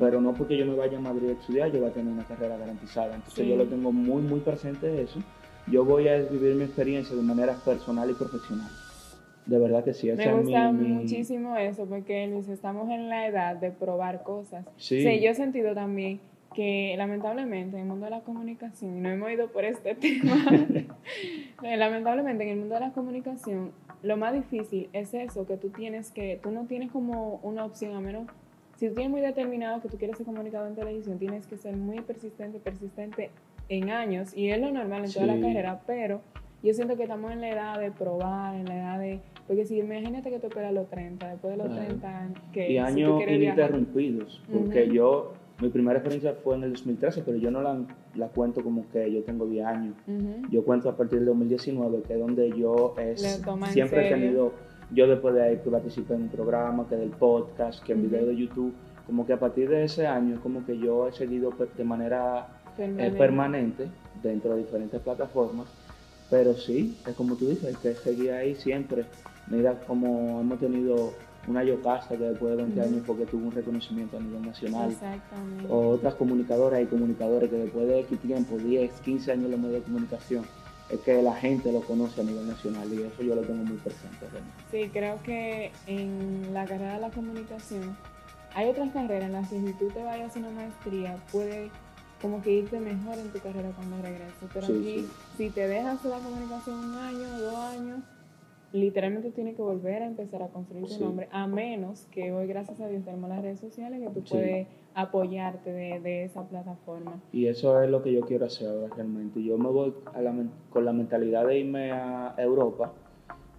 pero 0.00 0.20
no 0.20 0.32
porque 0.32 0.56
yo 0.56 0.66
me 0.66 0.74
vaya 0.74 0.98
a 0.98 1.00
Madrid 1.00 1.30
a 1.30 1.32
estudiar, 1.32 1.70
yo 1.70 1.80
voy 1.80 1.90
a 1.90 1.92
tener 1.92 2.12
una 2.12 2.24
carrera 2.24 2.56
garantizada. 2.56 3.14
Entonces 3.14 3.46
yo 3.46 3.56
lo 3.56 3.66
tengo 3.66 3.92
muy, 3.92 4.22
muy 4.22 4.40
presente 4.40 5.02
eso. 5.02 5.20
Yo 5.66 5.84
voy 5.84 6.08
a 6.08 6.18
vivir 6.18 6.54
mi 6.56 6.64
experiencia 6.64 7.14
de 7.14 7.22
manera 7.22 7.54
personal 7.54 8.10
y 8.10 8.14
profesional. 8.14 8.70
De 9.46 9.58
verdad 9.58 9.84
que 9.84 9.92
sí. 9.92 10.10
Me 10.12 10.32
gusta 10.32 10.72
muchísimo 10.72 11.56
eso 11.56 11.86
porque 11.86 12.26
Luis, 12.26 12.48
estamos 12.48 12.88
en 12.90 13.08
la 13.08 13.26
edad 13.26 13.56
de 13.56 13.70
probar 13.70 14.22
cosas. 14.22 14.64
Sí. 14.76 15.02
yo 15.20 15.30
he 15.30 15.34
sentido 15.34 15.74
también 15.74 16.20
que 16.54 16.94
lamentablemente 16.96 17.76
en 17.76 17.82
el 17.82 17.88
mundo 17.88 18.04
de 18.04 18.12
la 18.12 18.20
comunicación, 18.20 18.96
y 18.96 19.00
no 19.00 19.10
hemos 19.10 19.30
ido 19.30 19.48
por 19.48 19.64
este 19.64 19.94
tema, 19.96 20.36
eh, 21.62 21.76
lamentablemente 21.76 22.44
en 22.44 22.50
el 22.50 22.58
mundo 22.58 22.74
de 22.74 22.80
la 22.80 22.92
comunicación, 22.92 23.72
lo 24.02 24.16
más 24.16 24.32
difícil 24.32 24.88
es 24.92 25.12
eso, 25.14 25.46
que 25.46 25.56
tú 25.56 25.70
tienes 25.70 26.12
que, 26.12 26.38
tú 26.42 26.52
no 26.52 26.66
tienes 26.66 26.92
como 26.92 27.40
una 27.42 27.64
opción, 27.64 27.96
a 27.96 28.00
menos, 28.00 28.28
si 28.76 28.88
tú 28.88 28.94
tienes 28.94 29.10
muy 29.10 29.20
determinado 29.20 29.82
que 29.82 29.88
tú 29.88 29.98
quieres 29.98 30.16
ser 30.16 30.26
comunicado 30.26 30.68
en 30.68 30.76
televisión, 30.76 31.18
tienes 31.18 31.46
que 31.48 31.56
ser 31.56 31.76
muy 31.76 32.00
persistente, 32.00 32.60
persistente 32.60 33.30
en 33.68 33.90
años, 33.90 34.36
y 34.36 34.50
es 34.50 34.60
lo 34.60 34.70
normal 34.70 35.04
en 35.04 35.12
toda 35.12 35.26
la 35.26 35.40
carrera, 35.40 35.80
pero 35.86 36.20
yo 36.64 36.74
siento 36.74 36.96
que 36.96 37.04
estamos 37.04 37.30
en 37.30 37.40
la 37.42 37.50
edad 37.50 37.78
de 37.78 37.92
probar, 37.92 38.56
en 38.56 38.64
la 38.64 38.74
edad 38.74 38.98
de 38.98 39.20
porque 39.46 39.66
si 39.66 39.78
imagínate 39.78 40.30
que 40.30 40.38
tú 40.38 40.46
esperas 40.46 40.72
los 40.72 40.88
30, 40.88 41.28
después 41.28 41.56
de 41.56 41.62
los 41.62 41.74
30, 41.74 42.28
que 42.52 42.72
Y 42.72 42.78
años 42.78 43.20
ininterrumpidos, 43.20 44.42
porque 44.50 44.88
yo, 44.88 45.34
mi 45.60 45.68
primera 45.68 45.98
experiencia 45.98 46.32
fue 46.42 46.56
en 46.56 46.64
el 46.64 46.72
2013, 46.72 47.22
pero 47.24 47.36
yo 47.36 47.50
no 47.50 47.60
la, 47.60 47.78
la 48.14 48.28
cuento 48.28 48.62
como 48.62 48.88
que 48.90 49.12
yo 49.12 49.22
tengo 49.24 49.46
10 49.46 49.66
años. 49.66 49.94
Yo 50.50 50.64
cuento 50.64 50.88
a 50.88 50.96
partir 50.96 51.18
del 51.18 51.26
2019, 51.26 52.02
que 52.02 52.14
es 52.14 52.18
donde 52.18 52.50
yo 52.58 52.94
es, 52.96 53.42
siempre 53.68 54.08
he 54.08 54.10
tenido, 54.10 54.52
yo 54.92 55.06
después 55.06 55.34
de 55.34 55.42
ahí 55.42 55.58
que 55.62 55.70
participé 55.70 56.14
en 56.14 56.22
un 56.22 56.28
programa, 56.28 56.88
que 56.88 56.96
del 56.96 57.10
podcast, 57.10 57.84
que 57.84 57.92
en 57.92 58.02
video 58.02 58.24
de 58.24 58.36
YouTube, 58.36 58.72
como 59.06 59.26
que 59.26 59.34
a 59.34 59.38
partir 59.38 59.68
de 59.68 59.84
ese 59.84 60.06
año, 60.06 60.40
como 60.42 60.64
que 60.64 60.78
yo 60.78 61.06
he 61.08 61.12
seguido 61.12 61.52
de 61.76 61.84
manera 61.84 62.48
eh, 62.78 63.14
permanente 63.18 63.88
dentro 64.22 64.54
de 64.54 64.62
diferentes 64.62 64.98
plataformas. 65.02 65.83
Pero 66.34 66.56
sí, 66.56 66.96
es 67.06 67.14
como 67.14 67.36
tú 67.36 67.48
dices, 67.48 67.64
hay 67.64 67.74
que 67.74 67.94
seguir 67.94 68.32
ahí 68.32 68.56
siempre 68.56 69.04
Mira 69.46 69.78
como 69.86 70.40
hemos 70.40 70.58
tenido 70.58 71.12
una 71.46 71.62
Yocasta 71.62 72.16
que 72.16 72.24
después 72.24 72.56
de 72.56 72.64
20 72.64 72.80
años 72.80 73.02
porque 73.06 73.24
tuvo 73.24 73.46
un 73.46 73.52
reconocimiento 73.52 74.16
a 74.16 74.20
nivel 74.20 74.42
nacional. 74.44 74.90
Exactamente. 74.90 75.66
O 75.68 75.90
otras 75.90 76.14
comunicadoras 76.14 76.82
y 76.82 76.86
comunicadores 76.86 77.50
que 77.50 77.56
después 77.56 77.86
de 77.86 78.00
X 78.00 78.18
tiempo, 78.18 78.56
10, 78.56 78.90
15 79.00 79.30
años 79.30 79.44
en 79.44 79.50
los 79.52 79.60
medios 79.60 79.76
de 79.76 79.82
comunicación, 79.82 80.44
es 80.90 80.98
que 81.00 81.22
la 81.22 81.36
gente 81.36 81.70
lo 81.70 81.82
conoce 81.82 82.20
a 82.20 82.24
nivel 82.24 82.48
nacional 82.48 82.92
y 82.92 83.02
eso 83.02 83.22
yo 83.22 83.36
lo 83.36 83.42
tengo 83.42 83.62
muy 83.62 83.76
presente. 83.76 84.26
Sí, 84.72 84.90
creo 84.92 85.22
que 85.22 85.70
en 85.86 86.52
la 86.52 86.64
carrera 86.64 86.94
de 86.94 87.00
la 87.00 87.10
comunicación 87.10 87.96
hay 88.56 88.70
otras 88.70 88.90
carreras 88.92 89.26
en 89.26 89.32
las 89.32 89.48
que 89.48 89.60
si 89.60 89.72
tú 89.74 89.88
te 89.88 90.02
vayas 90.02 90.24
a 90.24 90.26
hacer 90.26 90.42
una 90.42 90.52
maestría 90.52 91.16
puede 91.30 91.70
como 92.24 92.40
que 92.40 92.50
irte 92.52 92.80
mejor 92.80 93.18
en 93.18 93.28
tu 93.28 93.38
carrera 93.38 93.70
cuando 93.76 94.00
regreses. 94.00 94.48
Pero 94.54 94.64
aquí, 94.66 95.06
si 95.36 95.50
te 95.50 95.68
dejas 95.68 96.02
la 96.06 96.18
comunicación 96.20 96.78
un 96.78 96.94
año, 96.94 97.38
dos 97.38 97.54
años, 97.54 97.98
literalmente 98.72 99.30
tienes 99.30 99.56
que 99.56 99.60
volver 99.60 100.02
a 100.02 100.06
empezar 100.06 100.42
a 100.42 100.48
construir 100.48 100.86
tu 100.86 101.04
nombre, 101.04 101.28
a 101.30 101.46
menos 101.46 102.06
que 102.10 102.32
hoy, 102.32 102.46
gracias 102.46 102.80
a 102.80 102.88
Dios, 102.88 103.04
tenemos 103.04 103.28
las 103.28 103.42
redes 103.42 103.60
sociales 103.60 104.00
que 104.00 104.08
tú 104.08 104.24
puedes 104.24 104.66
apoyarte 104.94 105.70
de, 105.70 106.00
de, 106.00 106.24
esa 106.24 106.48
plataforma. 106.48 107.20
Y 107.30 107.46
eso 107.46 107.82
es 107.82 107.90
lo 107.90 108.02
que 108.02 108.14
yo 108.14 108.22
quiero 108.22 108.46
hacer 108.46 108.68
ahora 108.68 108.88
realmente. 108.94 109.42
Yo 109.42 109.58
me 109.58 109.68
voy 109.68 109.92
con 110.70 110.84
la 110.86 110.94
mentalidad 110.94 111.46
de 111.46 111.58
irme 111.58 111.92
a 111.92 112.34
Europa 112.38 112.94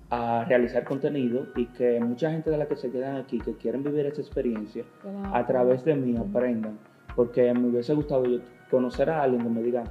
a 0.09 0.43
realizar 0.45 0.85
contenido 0.85 1.45
y 1.55 1.67
que 1.67 1.99
mucha 1.99 2.31
gente 2.31 2.49
de 2.49 2.57
la 2.57 2.67
que 2.67 2.77
se 2.77 2.89
quedan 2.89 3.17
aquí, 3.17 3.39
que 3.39 3.53
quieren 3.53 3.83
vivir 3.83 4.07
esa 4.07 4.21
experiencia, 4.21 4.85
a 5.31 5.45
través 5.45 5.85
de 5.85 5.93
mí 5.93 6.17
aprendan. 6.17 6.79
Porque 7.15 7.53
me 7.53 7.69
hubiese 7.69 7.93
gustado 7.93 8.25
conocer 8.75 9.09
a 9.09 9.23
alguien 9.23 9.41
que 9.41 9.49
me 9.49 9.61
diga, 9.61 9.83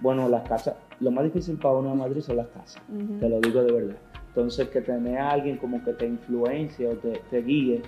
bueno, 0.00 0.28
las 0.28 0.48
casas, 0.48 0.74
lo 1.00 1.10
más 1.10 1.24
difícil 1.24 1.56
para 1.56 1.76
uno 1.76 1.92
en 1.92 1.98
Madrid 1.98 2.20
son 2.20 2.36
las 2.36 2.48
casas, 2.48 2.82
te 3.20 3.28
lo 3.28 3.40
digo 3.40 3.62
de 3.62 3.72
verdad. 3.72 3.96
Entonces, 4.28 4.68
que 4.68 4.80
tener 4.80 5.18
a 5.18 5.30
alguien 5.30 5.58
como 5.58 5.82
que 5.84 5.92
te 5.92 6.06
influencia 6.06 6.88
o 6.88 6.94
te, 6.94 7.42
guíe, 7.42 7.82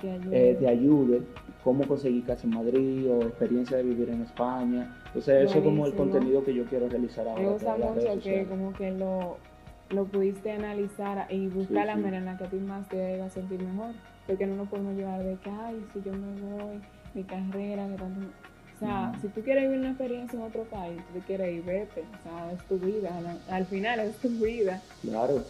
te 0.00 0.66
ayude. 0.66 1.18
Eh, 1.18 1.22
cómo 1.62 1.86
conseguir 1.86 2.24
casa 2.24 2.46
en 2.46 2.54
Madrid 2.54 3.10
o 3.10 3.22
experiencia 3.22 3.76
de 3.76 3.82
vivir 3.82 4.08
en 4.10 4.22
España. 4.22 4.96
Entonces, 5.06 5.50
eso 5.50 5.58
es 5.58 5.64
como 5.64 5.86
el 5.86 5.94
contenido 5.94 6.42
que 6.44 6.54
yo 6.54 6.64
quiero 6.64 6.88
realizar 6.88 7.28
ahora. 7.28 7.42
Me 7.42 7.48
gusta 7.50 7.76
mucho 7.76 8.20
que 8.22 8.46
como 8.46 8.72
que 8.72 8.90
lo, 8.92 9.36
lo 9.90 10.04
pudiste 10.06 10.52
analizar 10.52 11.26
y 11.30 11.48
buscar 11.48 11.86
la 11.86 11.96
manera 11.96 12.18
en 12.18 12.24
la 12.24 12.38
que 12.38 12.44
a 12.44 12.48
ti 12.48 12.56
más 12.56 12.88
te 12.88 13.18
va 13.18 13.26
a 13.26 13.30
sentir 13.30 13.62
mejor. 13.62 13.92
Porque 14.26 14.46
no 14.46 14.56
nos 14.56 14.68
podemos 14.68 14.94
llevar 14.94 15.22
de 15.22 15.36
que, 15.36 15.50
ay, 15.50 15.84
si 15.92 16.00
yo 16.02 16.12
me 16.12 16.40
voy, 16.40 16.80
mi 17.14 17.24
carrera, 17.24 17.88
que 17.88 17.96
tanto... 17.96 18.20
O 18.80 18.86
sea, 18.86 19.12
si 19.20 19.28
tú 19.28 19.42
quieres 19.42 19.64
vivir 19.64 19.80
una 19.80 19.90
experiencia 19.90 20.38
en 20.38 20.44
otro 20.46 20.62
país, 20.64 20.98
tú 21.12 21.20
quieres 21.26 21.54
ir, 21.54 21.62
vete. 21.64 22.00
O 22.00 22.22
sea, 22.22 22.52
es 22.52 22.64
tu 22.64 22.78
vida. 22.78 23.10
Al 23.50 23.66
final 23.66 24.00
es 24.00 24.16
tu 24.16 24.28
vida. 24.28 24.80
Claro. 25.02 25.44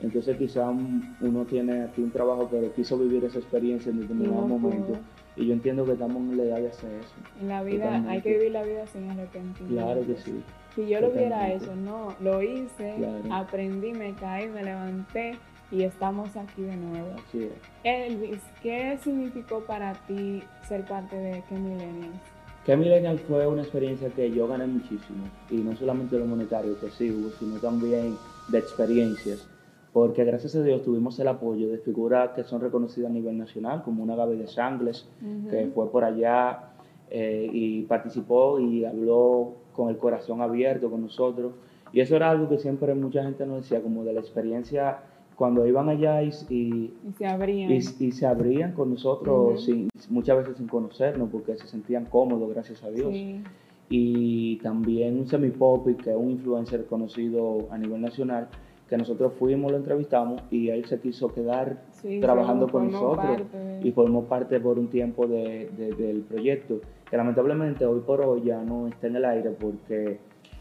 Entonces 0.00 0.36
quizá 0.36 0.68
uno 0.68 1.44
tiene 1.44 1.84
aquí 1.84 2.02
un 2.02 2.10
trabajo 2.10 2.50
que 2.50 2.70
quiso 2.76 2.98
vivir 2.98 3.24
esa 3.24 3.38
experiencia 3.38 3.90
en 3.90 4.00
determinado 4.00 4.46
momento. 4.46 4.98
Y 5.36 5.46
yo 5.46 5.54
entiendo 5.54 5.86
que 5.86 5.92
estamos 5.92 6.18
en 6.18 6.36
la 6.36 6.42
edad 6.44 6.58
de 6.58 6.68
hacer 6.68 6.90
eso. 6.92 7.14
En 7.40 7.48
la 7.48 7.62
vida 7.62 8.04
hay 8.06 8.20
que 8.20 8.34
vivir 8.34 8.52
la 8.52 8.64
vida 8.64 8.86
sin 8.86 9.10
arrepentimiento. 9.10 9.82
Claro 9.82 10.06
que 10.06 10.16
sí. 10.16 10.42
Si 10.74 10.86
yo 10.86 11.00
lo 11.00 11.08
hubiera 11.08 11.52
hecho, 11.52 11.74
no, 11.74 12.14
lo 12.20 12.42
hice, 12.42 12.96
aprendí, 13.30 13.92
me 13.92 14.12
caí, 14.14 14.48
me 14.48 14.62
levanté 14.62 15.38
y 15.70 15.84
estamos 15.84 16.36
aquí 16.36 16.62
de 16.62 16.76
nuevo. 16.76 17.14
Así 17.28 17.44
es. 17.44 17.52
Elvis, 17.82 18.42
¿qué 18.62 18.98
significó 19.02 19.60
para 19.60 19.94
ti 20.06 20.42
ser 20.68 20.84
parte 20.84 21.16
de 21.16 21.42
¿Qué 21.48 21.54
Millennials? 21.54 22.33
Que 22.64 22.76
Millennials 22.76 23.20
fue 23.22 23.46
una 23.46 23.62
experiencia 23.62 24.08
que 24.08 24.30
yo 24.30 24.48
gané 24.48 24.66
muchísimo, 24.66 25.24
y 25.50 25.56
no 25.56 25.76
solamente 25.76 26.18
lo 26.18 26.24
monetario 26.24 26.78
que 26.80 26.90
sí 26.90 27.10
hubo, 27.10 27.30
sino 27.38 27.58
también 27.58 28.16
de 28.48 28.58
experiencias 28.58 29.46
porque 29.94 30.24
gracias 30.24 30.56
a 30.56 30.62
Dios 30.64 30.82
tuvimos 30.82 31.20
el 31.20 31.28
apoyo 31.28 31.68
de 31.68 31.78
figuras 31.78 32.30
que 32.30 32.42
son 32.42 32.60
reconocidas 32.60 33.08
a 33.08 33.14
nivel 33.14 33.38
nacional, 33.38 33.84
como 33.84 34.02
una 34.02 34.16
Gaby 34.16 34.36
de 34.36 34.48
Sangles, 34.48 35.08
que 35.48 35.70
fue 35.72 35.88
por 35.88 36.02
allá 36.02 36.70
eh, 37.10 37.48
y 37.52 37.82
participó 37.82 38.58
y 38.58 38.84
habló 38.84 39.52
con 39.72 39.90
el 39.90 39.96
corazón 39.96 40.42
abierto 40.42 40.90
con 40.90 41.02
nosotros. 41.02 41.52
Y 41.92 42.00
eso 42.00 42.16
era 42.16 42.28
algo 42.28 42.48
que 42.48 42.58
siempre 42.58 42.92
mucha 42.96 43.22
gente 43.22 43.46
nos 43.46 43.62
decía, 43.62 43.80
como 43.80 44.02
de 44.02 44.14
la 44.14 44.18
experiencia 44.18 44.98
cuando 45.36 45.66
iban 45.66 45.88
allá 45.88 46.22
y, 46.22 46.30
y, 46.48 46.92
se, 47.18 47.26
abrían. 47.26 47.70
Y, 47.70 47.82
se 47.82 48.26
abrían 48.26 48.72
con 48.72 48.90
nosotros, 48.90 49.68
muchas 50.08 50.38
veces 50.38 50.56
sin 50.56 50.68
conocernos, 50.68 51.28
porque 51.30 51.56
se 51.56 51.66
sentían 51.66 52.06
cómodos, 52.06 52.48
gracias 52.50 52.82
a 52.84 52.90
Dios. 52.90 53.12
Y 53.88 54.56
también 54.56 55.18
un 55.18 55.26
semi-pop, 55.26 55.86
que 56.02 56.10
es 56.10 56.16
un 56.16 56.30
influencer 56.30 56.86
conocido 56.86 57.68
a 57.70 57.78
nivel 57.78 58.00
nacional, 58.00 58.48
que 58.88 58.96
nosotros 58.96 59.32
fuimos, 59.38 59.72
lo 59.72 59.78
entrevistamos 59.78 60.42
y 60.50 60.68
él 60.68 60.84
se 60.84 61.00
quiso 61.00 61.32
quedar 61.32 61.82
trabajando 62.20 62.68
con 62.68 62.90
nosotros 62.90 63.42
y 63.82 63.90
formó 63.92 64.24
parte 64.24 64.60
por 64.60 64.78
un 64.78 64.88
tiempo 64.88 65.26
de, 65.26 65.70
del 65.76 66.20
proyecto, 66.22 66.80
que 67.08 67.16
lamentablemente 67.16 67.86
hoy 67.86 68.00
por 68.00 68.20
hoy 68.20 68.42
ya 68.44 68.62
no 68.62 68.86
está 68.88 69.06
en 69.06 69.16
el 69.16 69.24
aire 69.24 69.50
porque 69.50 70.18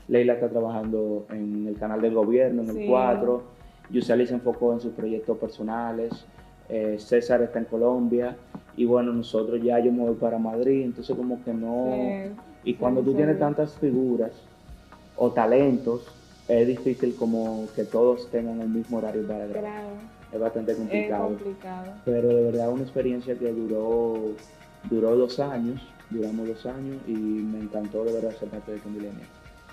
Leila 0.07 0.33
está 0.33 0.49
trabajando 0.49 1.25
en 1.31 1.67
el 1.67 1.75
canal 1.75 2.01
del 2.01 2.13
gobierno, 2.13 2.63
en 2.63 2.69
el 2.69 2.87
4, 2.87 3.43
Yuseli 3.93 4.25
se 4.25 4.33
enfocó 4.33 4.73
en 4.73 4.81
sus 4.81 4.91
proyectos 4.93 5.37
personales, 5.37 6.25
eh, 6.67 6.97
César 6.99 7.41
está 7.43 7.59
en 7.59 7.65
Colombia 7.65 8.35
y 8.75 8.85
bueno, 8.85 9.13
nosotros 9.13 9.61
ya 9.61 9.79
yo 9.79 9.91
me 9.91 10.01
voy 10.01 10.15
para 10.15 10.39
Madrid, 10.39 10.83
entonces 10.83 11.15
como 11.15 11.43
que 11.43 11.53
no... 11.53 12.33
y 12.63 12.73
cuando 12.73 13.01
tú 13.01 13.13
tienes 13.13 13.37
tantas 13.37 13.73
figuras 13.75 14.31
o 15.15 15.31
talentos, 15.31 16.07
es 16.47 16.67
difícil 16.67 17.15
como 17.15 17.67
que 17.75 17.83
todos 17.83 18.29
tengan 18.31 18.59
el 18.61 18.69
mismo 18.69 18.97
horario 18.97 19.25
para 19.27 19.45
grabar. 19.45 19.83
Es 20.31 20.39
bastante 20.39 20.75
complicado. 20.75 21.25
Es 21.25 21.43
complicado. 21.43 21.85
Pero 22.03 22.29
de 22.29 22.43
verdad 22.45 22.71
una 22.71 22.81
experiencia 22.81 23.35
que 23.35 23.51
duró, 23.51 24.31
duró 24.89 25.15
dos 25.15 25.39
años, 25.39 25.79
duramos 26.09 26.47
dos 26.47 26.65
años 26.65 26.97
y 27.07 27.13
me 27.13 27.59
encantó 27.59 28.03
de 28.03 28.13
verdad 28.13 28.31
ser 28.31 28.49
parte 28.49 28.71
de 28.71 28.81
Millennial. 28.89 29.27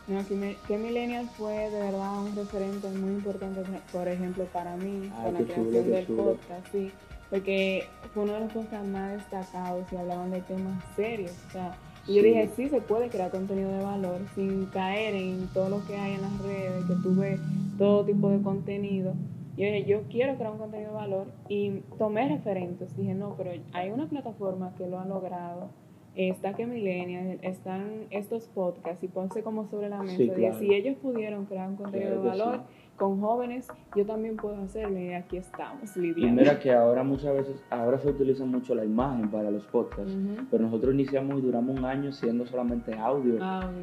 No, 0.09 0.27
que, 0.27 0.79
Millennial 0.79 1.29
fue 1.37 1.71
de 1.71 1.81
verdad 1.81 2.21
un 2.21 2.35
referente 2.35 2.89
muy 2.89 3.11
importante, 3.11 3.63
por 3.93 4.09
ejemplo, 4.09 4.45
para 4.47 4.77
mí, 4.77 5.09
para 5.17 5.33
la 5.33 5.39
creación 5.41 5.73
del 5.73 6.07
podcast, 6.07 6.67
sí, 6.73 6.91
porque 7.29 7.85
fue 8.13 8.25
uno 8.25 8.33
de 8.33 8.41
los 8.41 8.53
podcasts 8.53 8.89
más 8.89 9.13
destacados 9.13 9.85
y 9.93 9.97
hablaban 9.97 10.31
de 10.31 10.41
temas 10.41 10.83
serios, 10.97 11.37
o 11.49 11.53
sea, 11.53 11.79
y 12.07 12.15
yo 12.15 12.23
dije, 12.23 12.49
sí, 12.57 12.69
se 12.69 12.81
puede 12.81 13.09
crear 13.09 13.31
contenido 13.31 13.71
de 13.71 13.85
valor 13.85 14.21
sin 14.35 14.67
caer 14.67 15.15
en 15.15 15.47
todo 15.53 15.69
lo 15.69 15.87
que 15.87 15.97
hay 15.97 16.15
en 16.15 16.23
las 16.23 16.43
redes, 16.43 16.85
que 16.87 16.95
tú 17.03 17.15
ves 17.15 17.39
todo 17.79 18.05
tipo 18.05 18.31
de 18.31 18.43
contenido. 18.43 19.15
Y 19.57 19.63
yo 19.63 19.67
dije, 19.67 19.85
yo 19.85 20.03
quiero 20.09 20.35
crear 20.37 20.53
un 20.53 20.59
contenido 20.59 20.91
de 20.91 20.97
valor 20.97 21.27
y 21.49 21.71
tomé 21.99 22.29
referentes. 22.29 22.97
Dije, 22.97 23.15
no, 23.15 23.35
pero 23.37 23.51
hay 23.73 23.91
una 23.91 24.09
plataforma 24.09 24.75
que 24.77 24.87
lo 24.87 24.99
ha 24.99 25.05
logrado. 25.05 25.71
Está 26.17 26.55
que 26.55 26.67
Millennial, 26.67 27.39
están 27.43 28.07
estos 28.11 28.49
podcasts 28.49 29.03
y 29.05 29.09
ponse 29.09 29.43
como 29.43 29.67
sobre 29.69 29.89
la 29.89 30.03
mesa. 30.03 30.23
y 30.23 30.53
si 30.59 30.75
ellos 30.75 30.97
pudieron 30.97 31.47
crear 31.47 31.69
un 31.69 31.77
contenido 31.77 32.23
de 32.23 32.29
valor, 32.29 32.61
con 33.01 33.19
jóvenes, 33.19 33.67
yo 33.97 34.05
también 34.05 34.37
puedo 34.37 34.61
hacerlo 34.63 34.99
y 34.99 35.15
aquí 35.15 35.39
estamos 35.39 35.97
lidiando. 35.97 36.43
Y 36.43 36.45
mira 36.45 36.61
que 36.61 36.71
ahora 36.71 37.03
muchas 37.03 37.33
veces, 37.33 37.65
ahora 37.71 37.99
se 37.99 38.11
utiliza 38.11 38.45
mucho 38.45 38.75
la 38.75 38.85
imagen 38.85 39.31
para 39.31 39.51
los 39.51 39.65
podcasts, 39.65 40.15
pero 40.51 40.65
nosotros 40.65 40.93
iniciamos 40.93 41.39
y 41.39 41.41
duramos 41.41 41.79
un 41.79 41.87
año 41.87 42.13
siendo 42.13 42.45
solamente 42.45 42.93
audio. 42.99 43.39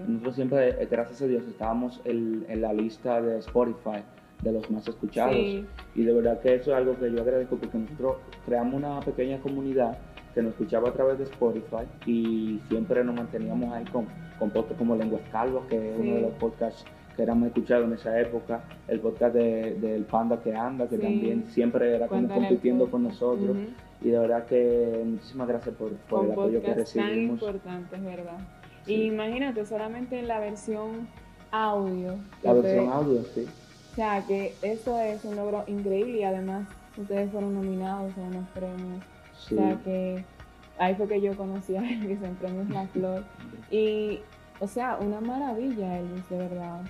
Nosotros 0.07 0.35
siempre, 0.35 0.69
eh, 0.69 0.87
gracias 0.89 1.19
a 1.23 1.25
Dios, 1.25 1.47
estábamos 1.47 1.99
en, 2.05 2.45
la 2.61 2.71
lista 2.73 3.19
de 3.19 3.39
Spotify 3.39 4.03
de 4.43 4.51
los 4.51 4.69
más 4.69 4.87
escuchados. 4.87 5.35
Y 5.35 6.03
de 6.03 6.13
verdad 6.13 6.39
que 6.39 6.53
eso 6.53 6.69
es 6.69 6.77
algo 6.77 6.95
que 6.99 7.11
yo 7.11 7.19
agradezco 7.19 7.55
porque 7.55 7.75
nosotros 7.75 8.17
creamos 8.45 8.75
una 8.75 8.99
pequeña 8.99 9.39
comunidad 9.39 9.97
que 10.37 10.43
nos 10.43 10.51
escuchaba 10.51 10.89
a 10.89 10.93
través 10.93 11.17
de 11.17 11.23
Spotify 11.23 11.87
y 12.05 12.61
siempre 12.69 13.03
nos 13.03 13.15
manteníamos 13.15 13.73
ahí 13.73 13.83
con, 13.85 14.05
con 14.37 14.51
podcasts 14.51 14.77
como 14.77 14.95
Lenguas 14.95 15.23
Calvas, 15.31 15.63
que 15.67 15.93
es 15.93 15.99
uno 15.99 16.13
de 16.13 16.21
los 16.21 16.33
podcasts 16.33 16.85
que 17.15 17.23
éramos 17.23 17.47
escuchados 17.47 17.87
en 17.87 17.93
esa 17.93 18.19
época, 18.19 18.61
el 18.87 18.99
podcast 18.99 19.33
del 19.33 19.81
de, 19.81 19.99
Panda 20.01 20.39
que 20.43 20.53
anda, 20.53 20.87
que 20.87 20.99
también 20.99 21.45
siempre 21.49 21.95
era 21.95 22.07
como 22.07 22.27
compitiendo 22.27 22.91
con 22.91 23.01
nosotros. 23.01 23.57
Y 23.99 24.09
de 24.09 24.19
verdad 24.19 24.45
que 24.45 25.01
muchísimas 25.03 25.47
gracias 25.47 25.73
por, 25.73 25.93
por 25.93 26.25
el 26.25 26.33
apoyo 26.33 26.61
que 26.61 26.73
recibimos. 26.75 27.39
tan 27.39 27.49
importante, 27.49 27.95
es 27.95 28.03
verdad. 28.03 28.37
Y 28.85 29.05
imagínate, 29.05 29.65
solamente 29.65 30.19
en 30.19 30.27
la 30.27 30.39
versión 30.39 31.07
audio. 31.49 32.13
La 32.43 32.53
versión 32.53 32.89
audio, 32.89 33.23
sí. 33.33 33.47
O 33.93 33.95
sea, 33.95 34.23
que 34.27 34.53
eso 34.61 34.99
es 34.99 35.25
un 35.25 35.35
logro 35.35 35.63
increíble 35.65 36.19
y 36.19 36.23
además 36.23 36.67
ustedes 36.95 37.31
fueron 37.31 37.55
nominados 37.55 38.15
a 38.15 38.21
unos 38.21 38.47
premios. 38.49 39.16
O 39.45 39.55
sea, 39.55 39.79
que 39.83 40.23
ahí 40.77 40.95
fue 40.95 41.07
que 41.07 41.21
yo 41.21 41.35
conocí 41.35 41.75
a 41.75 41.89
Elvis 41.89 42.21
en 42.21 42.35
Premios 42.35 42.69
La 42.69 42.87
Flor. 42.87 43.23
Y, 43.71 44.19
o 44.59 44.67
sea, 44.67 44.97
una 44.99 45.21
maravilla, 45.21 45.99
Elvis, 45.99 46.29
de 46.29 46.37
verdad 46.37 46.81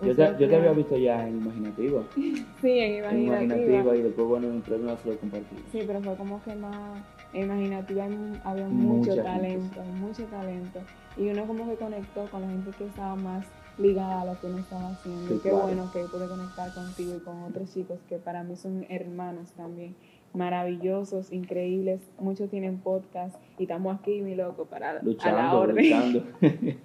yo, 0.00 0.16
te, 0.16 0.38
yo 0.38 0.48
te, 0.48 0.56
había 0.56 0.72
visto 0.72 0.96
ya 0.96 1.26
en 1.26 1.38
Imaginativa. 1.38 2.02
sí, 2.14 2.78
en 2.78 2.98
Imaginativa. 2.98 3.12
En 3.12 3.22
Imaginativa 3.22 3.96
y 3.96 4.02
después, 4.02 4.28
bueno, 4.28 4.48
en 4.48 4.62
Premio 4.62 4.96
lo 5.04 5.18
compartí. 5.18 5.56
Sí, 5.70 5.82
pero 5.86 6.00
fue 6.00 6.16
como 6.16 6.42
que 6.42 6.54
más. 6.54 7.00
En 7.32 7.44
Imaginativa 7.44 8.06
había 8.44 8.68
mucho 8.68 9.14
talento, 9.16 9.82
mucho 9.98 10.24
talento. 10.24 10.80
Y 11.16 11.28
uno 11.28 11.46
como 11.46 11.68
que 11.68 11.76
conectó 11.76 12.26
con 12.30 12.42
la 12.42 12.48
gente 12.48 12.70
que 12.76 12.86
estaba 12.86 13.14
más 13.16 13.46
ligada 13.78 14.22
a 14.22 14.24
lo 14.26 14.40
que 14.40 14.46
uno 14.46 14.58
estaba 14.58 14.90
haciendo. 14.90 15.34
y 15.34 15.38
qué 15.38 15.50
bueno 15.50 15.90
que 15.92 16.04
pude 16.04 16.26
conectar 16.28 16.72
contigo 16.74 17.14
y 17.16 17.20
con 17.20 17.42
otros 17.42 17.72
chicos 17.72 17.98
que 18.08 18.18
para 18.18 18.42
mí 18.42 18.54
son 18.56 18.84
hermanos 18.90 19.50
también 19.52 19.96
maravillosos, 20.34 21.32
increíbles. 21.32 22.00
Muchos 22.18 22.50
tienen 22.50 22.78
podcast 22.78 23.36
y 23.58 23.64
estamos 23.64 23.98
aquí, 23.98 24.22
mi 24.22 24.34
loco, 24.34 24.64
para 24.66 25.02
luchando, 25.02 25.38
a 25.38 25.42
la 25.42 25.54
orden. 25.54 25.76
Luchando. 25.76 26.24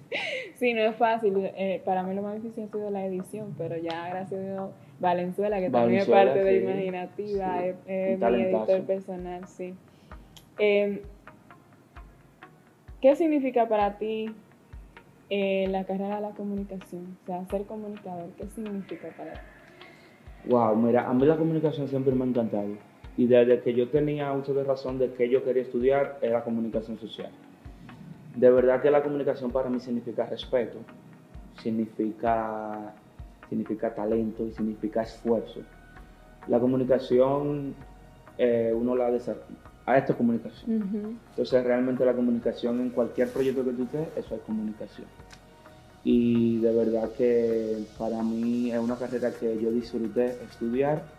sí, 0.56 0.74
no 0.74 0.80
es 0.82 0.96
fácil. 0.96 1.34
Eh, 1.36 1.82
para 1.84 2.02
mí 2.02 2.14
lo 2.14 2.22
más 2.22 2.34
difícil 2.34 2.64
ha 2.64 2.68
sido 2.68 2.90
la 2.90 3.04
edición, 3.06 3.54
pero 3.56 3.76
ya 3.76 4.08
gracias 4.08 4.40
a 4.40 4.44
Dios, 4.44 4.70
Valenzuela, 5.00 5.60
que 5.60 5.70
también 5.70 6.00
es 6.00 6.08
parte 6.08 6.44
de 6.44 6.62
Imaginativa, 6.62 7.64
es, 7.64 7.76
mi 7.86 8.42
editor 8.42 8.82
personal, 8.82 9.46
sí. 9.46 9.74
Em, 10.58 11.00
¿Qué 13.00 13.14
significa 13.14 13.68
para 13.68 13.96
ti 13.96 14.34
eh, 15.30 15.68
la 15.70 15.84
carrera 15.84 16.16
de 16.16 16.22
la 16.22 16.30
comunicación? 16.30 17.16
O 17.22 17.26
sea, 17.26 17.46
ser 17.46 17.62
comunicador, 17.64 18.30
¿qué 18.36 18.46
significa 18.48 19.08
para 19.16 19.34
ti? 19.34 19.40
Wow, 20.46 20.74
mira, 20.76 21.08
a 21.08 21.14
mí 21.14 21.26
la 21.26 21.36
comunicación 21.36 21.88
siempre 21.88 22.12
me 22.14 22.24
ha 22.24 22.28
encantado. 22.28 22.87
Y 23.18 23.26
desde 23.26 23.60
que 23.62 23.74
yo 23.74 23.88
tenía 23.88 24.32
uso 24.32 24.54
de 24.54 24.62
razón 24.62 24.96
de 25.00 25.12
que 25.12 25.28
yo 25.28 25.42
quería 25.42 25.62
estudiar, 25.62 26.20
era 26.22 26.44
comunicación 26.44 27.00
social. 27.00 27.32
De 28.36 28.48
verdad 28.48 28.80
que 28.80 28.92
la 28.92 29.02
comunicación 29.02 29.50
para 29.50 29.68
mí 29.68 29.80
significa 29.80 30.24
respeto, 30.24 30.78
significa, 31.60 32.94
significa 33.48 33.92
talento 33.92 34.46
y 34.46 34.52
significa 34.52 35.02
esfuerzo. 35.02 35.62
La 36.46 36.60
comunicación, 36.60 37.74
eh, 38.38 38.72
uno 38.72 38.94
la 38.94 39.10
desarrolla. 39.10 39.46
A 39.84 39.98
esto 39.98 40.12
es 40.12 40.18
comunicación. 40.18 41.18
Entonces, 41.30 41.64
realmente 41.64 42.04
la 42.04 42.12
comunicación 42.12 42.80
en 42.80 42.90
cualquier 42.90 43.30
proyecto 43.30 43.64
que 43.64 43.72
tú 43.72 43.82
estés, 43.82 44.08
eso 44.16 44.36
es 44.36 44.42
comunicación. 44.42 45.08
Y 46.04 46.58
de 46.60 46.72
verdad 46.72 47.10
que 47.18 47.78
para 47.98 48.22
mí 48.22 48.70
es 48.70 48.78
una 48.78 48.94
carrera 48.94 49.32
que 49.32 49.60
yo 49.60 49.72
disfruté 49.72 50.38
estudiar 50.44 51.17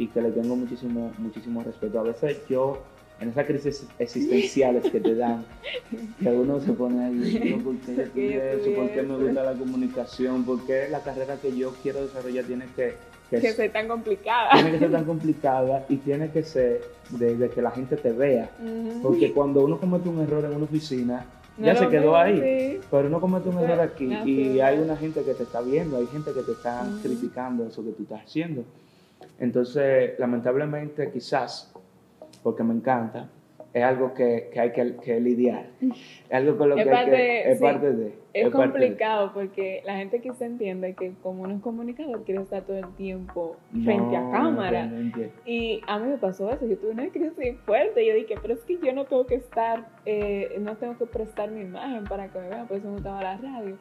y 0.00 0.06
que 0.06 0.22
le 0.22 0.30
tengo 0.30 0.56
muchísimo, 0.56 1.12
muchísimo 1.18 1.62
respeto. 1.62 2.00
A 2.00 2.04
veces 2.04 2.38
yo 2.48 2.78
en 3.20 3.28
esas 3.28 3.46
crisis 3.46 3.86
existenciales 3.98 4.90
que 4.90 4.98
te 4.98 5.14
dan, 5.14 5.44
que 6.18 6.28
uno 6.28 6.58
se 6.58 6.72
pone 6.72 7.04
ahí, 7.04 7.60
¿por 7.64 7.76
qué 7.76 8.32
yo 8.32 8.42
eso? 8.42 8.74
¿Por 8.74 8.90
qué 8.90 9.02
me 9.02 9.16
gusta 9.16 9.42
la 9.42 9.52
comunicación? 9.52 10.44
¿Por 10.44 10.64
qué 10.64 10.88
la 10.90 11.00
carrera 11.00 11.36
que 11.36 11.54
yo 11.54 11.74
quiero 11.82 12.00
desarrollar 12.02 12.44
tiene 12.46 12.64
que... 12.74 12.94
Que, 13.28 13.52
ser 13.52 13.70
tan 13.70 13.86
complicada. 13.86 14.50
Tiene 14.54 14.72
que 14.72 14.78
ser 14.80 14.90
tan 14.90 15.04
complicada 15.04 15.86
y 15.88 15.98
tiene 15.98 16.32
que 16.32 16.42
ser 16.42 16.80
de, 17.10 17.48
que 17.48 17.62
la 17.62 17.70
gente 17.70 17.96
te 17.96 18.10
vea. 18.10 18.50
Porque 19.04 19.32
cuando 19.32 19.62
uno 19.62 19.78
comete 19.78 20.08
un 20.08 20.18
error 20.20 20.44
en 20.46 20.56
una 20.56 20.64
oficina, 20.64 21.24
ya 21.56 21.76
se 21.76 21.88
quedó 21.88 22.16
ahí. 22.16 22.80
Pero 22.90 23.06
uno 23.06 23.20
comete 23.20 23.48
un 23.48 23.60
error 23.60 23.78
aquí 23.78 24.12
y 24.24 24.58
hay 24.58 24.80
una 24.80 24.96
gente 24.96 25.22
que 25.22 25.34
te 25.34 25.44
está 25.44 25.60
viendo, 25.60 25.98
hay 25.98 26.08
gente 26.08 26.32
que 26.32 26.42
te 26.42 26.50
está 26.50 26.84
criticando 27.04 27.68
eso 27.68 27.84
que 27.84 27.92
tú 27.92 28.02
estás 28.02 28.22
haciendo. 28.22 28.64
Entonces, 29.40 30.18
lamentablemente, 30.18 31.10
quizás 31.10 31.72
porque 32.42 32.62
me 32.62 32.74
encanta, 32.74 33.28
es 33.72 33.84
algo 33.84 34.14
que, 34.14 34.50
hay 34.58 34.72
que, 34.72 35.20
lidiar. 35.20 35.66
Es 35.80 36.32
algo 36.32 36.58
con 36.58 36.70
lo 36.70 36.74
que 36.76 36.90
hay 36.90 37.10
que... 37.10 37.52
Es 37.52 37.60
parte 37.60 37.92
de... 37.92 38.20
Es 38.32 38.50
complicado 38.50 39.32
porque 39.32 39.82
la 39.84 39.96
gente 39.96 40.20
que 40.20 40.32
se 40.34 40.44
entiende 40.44 40.94
que 40.94 41.12
como 41.22 41.42
uno 41.42 41.54
es 41.54 41.60
comunicador 41.62 42.24
quiere 42.24 42.42
estar 42.42 42.62
todo 42.62 42.78
el 42.78 42.88
tiempo 42.94 43.56
frente 43.84 44.16
a 44.16 44.30
cámara. 44.30 44.90
Y 45.44 45.80
a 45.86 45.98
mí 45.98 46.08
me 46.08 46.16
pasó 46.16 46.50
eso, 46.50 46.66
yo 46.66 46.78
tuve 46.78 46.92
una 46.92 47.08
crisis 47.08 47.58
fuerte. 47.64 48.06
Yo 48.06 48.14
dije, 48.14 48.34
pero 48.40 48.54
es 48.54 48.60
que 48.60 48.78
yo 48.78 48.92
no 48.92 49.04
tengo 49.06 49.26
que 49.26 49.36
estar, 49.36 49.88
eh, 50.04 50.56
no 50.60 50.76
tengo 50.76 50.96
que 50.96 51.06
prestar 51.06 51.50
mi 51.50 51.62
imagen 51.62 52.04
para 52.04 52.28
que 52.28 52.38
me 52.38 52.48
vean, 52.48 52.68
por 52.68 52.76
eso 52.76 52.88
me 52.88 52.98
estaba 52.98 53.22
la 53.22 53.36
radio. 53.36 53.76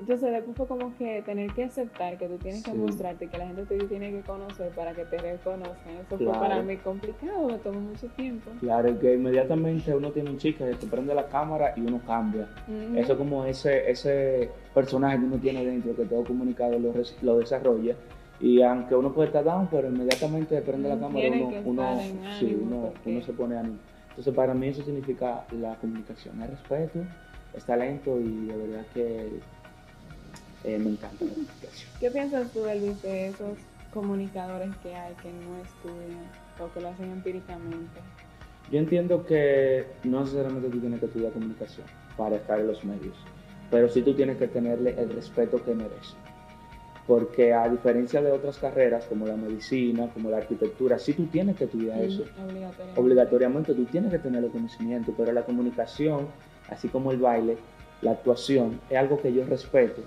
Entonces 0.00 0.32
después 0.32 0.56
fue 0.56 0.66
como 0.66 0.96
que 0.96 1.22
tener 1.22 1.52
que 1.52 1.64
aceptar 1.64 2.18
que 2.18 2.26
tú 2.26 2.36
tienes 2.38 2.64
que 2.64 2.74
mostrarte, 2.74 3.28
que 3.28 3.38
la 3.38 3.46
gente 3.46 3.64
te 3.64 3.78
tiene 3.84 4.10
que 4.10 4.20
conocer 4.22 4.70
para 4.70 4.92
que 4.92 5.04
te 5.04 5.18
reconozcan. 5.18 5.94
Eso 6.04 6.18
fue 6.18 6.32
para 6.32 6.62
mí 6.62 6.76
complicado, 6.78 7.46
me 7.46 7.58
tomó 7.58 7.80
mucho 7.80 8.08
tiempo. 8.08 8.50
Claro, 8.58 8.98
que 8.98 9.14
inmediatamente 9.14 9.94
uno 9.94 10.10
tiene 10.10 10.30
un 10.30 10.38
chico 10.38 10.64
que 10.64 10.74
te 10.74 10.86
prende 10.88 11.14
la 11.14 11.28
cámara 11.28 11.74
y 11.76 11.80
uno 11.82 12.00
cambia. 12.04 12.48
Eso 12.96 13.12
es 13.12 13.18
como 13.18 13.44
ese, 13.44 13.88
ese 13.88 14.50
personaje 14.74 15.18
que 15.18 15.24
uno 15.26 15.38
tiene 15.38 15.64
dentro, 15.64 15.94
que 15.94 16.04
todo 16.06 16.24
comunicado 16.24 16.76
lo, 16.78 16.92
lo 17.22 17.38
desarrolla. 17.38 17.94
Y 18.40 18.62
aunque 18.62 18.96
uno 18.96 19.12
puede 19.12 19.28
estar 19.28 19.44
down, 19.44 19.68
pero 19.70 19.88
inmediatamente 19.88 20.60
prende 20.60 20.88
la 20.88 20.98
cámara, 20.98 21.28
uno, 21.28 21.52
uno, 21.64 22.00
sí, 22.40 22.58
uno, 22.60 22.92
uno 23.06 23.22
se 23.22 23.32
pone 23.32 23.56
ánimo. 23.56 23.78
Entonces 24.08 24.34
para 24.34 24.54
mí 24.54 24.68
eso 24.68 24.82
significa 24.82 25.44
la 25.52 25.76
comunicación, 25.76 26.42
el 26.42 26.48
respeto, 26.48 27.00
es 27.52 27.64
talento 27.64 28.20
y 28.20 28.46
de 28.46 28.56
verdad 28.56 28.86
que 28.92 29.40
eh, 30.64 30.78
me 30.78 30.90
encanta 30.90 31.24
la 31.24 31.30
comunicación. 31.30 31.90
¿Qué 32.00 32.10
piensas 32.10 32.50
tú, 32.52 32.66
Elvis, 32.66 33.00
de 33.02 33.28
esos 33.28 33.58
comunicadores 33.92 34.70
que 34.82 34.94
hay 34.94 35.14
que 35.14 35.30
no 35.30 35.58
estudian 35.62 36.24
o 36.58 36.72
que 36.72 36.80
lo 36.80 36.88
hacen 36.88 37.10
empíricamente? 37.12 38.00
Yo 38.72 38.78
entiendo 38.78 39.26
que 39.26 39.86
no 40.04 40.20
necesariamente 40.20 40.70
tú 40.70 40.80
tienes 40.80 41.00
que 41.00 41.06
estudiar 41.06 41.32
comunicación 41.32 41.86
para 42.16 42.36
estar 42.36 42.58
en 42.58 42.66
los 42.66 42.82
medios, 42.84 43.14
pero 43.70 43.88
sí 43.88 44.00
tú 44.00 44.14
tienes 44.14 44.38
que 44.38 44.48
tenerle 44.48 44.98
el 44.98 45.10
respeto 45.10 45.62
que 45.62 45.74
merece. 45.74 46.14
Porque 47.06 47.52
a 47.52 47.68
diferencia 47.68 48.22
de 48.22 48.32
otras 48.32 48.56
carreras 48.56 49.04
como 49.04 49.26
la 49.26 49.36
medicina, 49.36 50.08
como 50.14 50.30
la 50.30 50.38
arquitectura, 50.38 50.98
sí 50.98 51.12
tú 51.12 51.26
tienes 51.26 51.56
que 51.56 51.64
estudiar 51.64 52.00
eso. 52.00 52.22
Obligatoriamente. 52.42 53.00
obligatoriamente 53.00 53.74
tú 53.74 53.84
tienes 53.84 54.10
que 54.10 54.18
tener 54.18 54.42
el 54.42 54.50
conocimiento, 54.50 55.12
pero 55.14 55.30
la 55.32 55.42
comunicación, 55.42 56.28
así 56.70 56.88
como 56.88 57.12
el 57.12 57.18
baile, 57.18 57.58
la 58.00 58.12
actuación, 58.12 58.80
es 58.88 58.96
algo 58.96 59.20
que 59.20 59.34
yo 59.34 59.44
respeto 59.44 60.00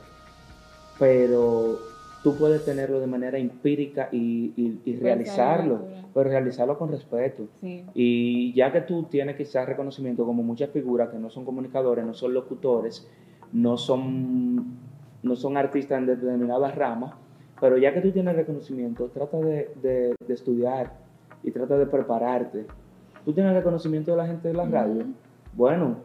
pero 1.00 1.78
tú 2.24 2.36
puedes 2.36 2.66
tenerlo 2.66 3.00
de 3.00 3.08
manera 3.08 3.38
empírica 3.38 4.10
y, 4.12 4.98
realizarlo, 5.00 5.86
pero 6.14 6.30
realizarlo 6.30 6.78
con 6.78 6.92
respeto. 6.92 7.48
Y 7.62 8.54
ya 8.54 8.72
que 8.72 8.82
tú 8.82 9.04
tienes 9.04 9.36
quizás 9.36 9.66
reconocimiento 9.66 10.26
como 10.26 10.44
muchas 10.44 10.70
figuras 10.72 11.10
que 11.10 11.18
no 11.18 11.30
son 11.30 11.46
comunicadores, 11.46 12.06
no 12.06 12.14
son 12.14 12.34
locutores, 12.34 13.08
no 13.54 13.78
son, 13.78 14.78
no 15.24 15.36
son 15.36 15.58
artistas 15.58 16.00
en 16.00 16.08
determinadas 16.08 16.76
ramas, 16.76 17.14
pero 17.62 17.78
ya 17.78 17.94
que 17.94 18.02
tú 18.02 18.12
tienes 18.12 18.36
reconocimiento, 18.36 19.10
trata 19.14 19.38
de, 19.38 20.16
estudiar 20.28 20.94
y 21.44 21.52
trata 21.52 21.78
de 21.78 21.86
prepararte. 21.86 22.66
Tú 23.26 23.34
tienes 23.34 23.54
reconocimiento 23.54 24.12
de 24.12 24.18
la 24.18 24.28
gente 24.28 24.48
de 24.48 24.54
la 24.54 24.66
radio. 24.66 25.06
Bueno, 25.54 25.98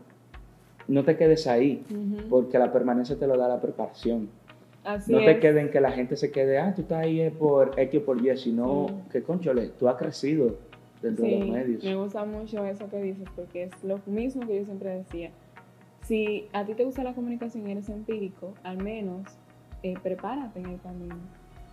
no 0.89 1.05
te 1.05 1.17
quedes 1.17 1.47
ahí, 1.47 1.85
porque 2.29 2.59
la 2.59 2.73
permanencia 2.73 3.17
te 3.19 3.27
lo 3.27 3.37
da 3.37 3.49
la 3.49 3.61
preparación 3.61 4.29
no 4.85 5.19
te 5.25 5.39
queden 5.39 5.71
que 5.71 5.81
la 5.81 5.93
gente 5.93 6.17
se 6.17 6.31
quede, 6.31 6.59
ah, 6.59 6.73
tú 6.75 6.83
estás 6.83 7.05
ahí 7.05 7.31
por 7.31 7.79
X 7.79 8.01
por 8.01 8.25
Y, 8.25 8.37
sino 8.37 9.03
que, 9.11 9.23
conchole, 9.23 9.69
tú 9.79 9.89
has 9.89 9.97
crecido 9.97 10.57
dentro 11.01 11.25
de 11.25 11.39
los 11.39 11.49
medios. 11.49 11.85
Me 11.85 11.95
gusta 11.95 12.25
mucho 12.25 12.65
eso 12.65 12.89
que 12.91 13.01
dices, 13.01 13.29
porque 13.37 13.65
es 13.65 13.85
lo 13.85 14.01
mismo 14.07 14.47
que 14.47 14.57
yo 14.57 14.65
siempre 14.65 14.91
decía. 14.91 15.31
Si 16.03 16.49
a 16.53 16.65
ti 16.65 16.75
te 16.75 16.85
gusta 16.85 17.05
la 17.05 17.15
comunicación 17.15 17.67
y 17.69 17.73
eres 17.73 17.89
empírico, 17.89 18.55
al 18.65 18.79
menos 18.79 19.23
eh, 19.83 19.95
prepárate 20.03 20.59
en 20.61 20.67
el 20.67 20.81
camino. 20.81 21.17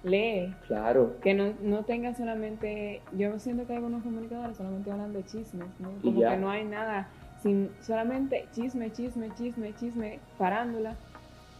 Lee. 0.04 0.54
Claro. 0.68 1.16
Que 1.22 1.34
no, 1.34 1.54
no 1.62 1.84
tengas 1.84 2.18
solamente. 2.18 3.02
Yo 3.18 3.38
siento 3.40 3.66
que 3.66 3.74
algunos 3.74 4.04
comunicadores 4.04 4.56
solamente 4.56 4.92
hablan 4.92 5.14
de 5.14 5.26
chismes, 5.26 5.68
¿no? 5.80 5.90
Como 6.02 6.22
que 6.22 6.38
no 6.38 6.50
hay 6.50 6.64
nada. 6.64 7.10
Sin, 7.42 7.70
solamente 7.82 8.46
chisme, 8.54 8.92
chisme, 8.92 9.30
chisme, 9.36 9.74
chisme, 9.76 10.20
parándola 10.38 10.96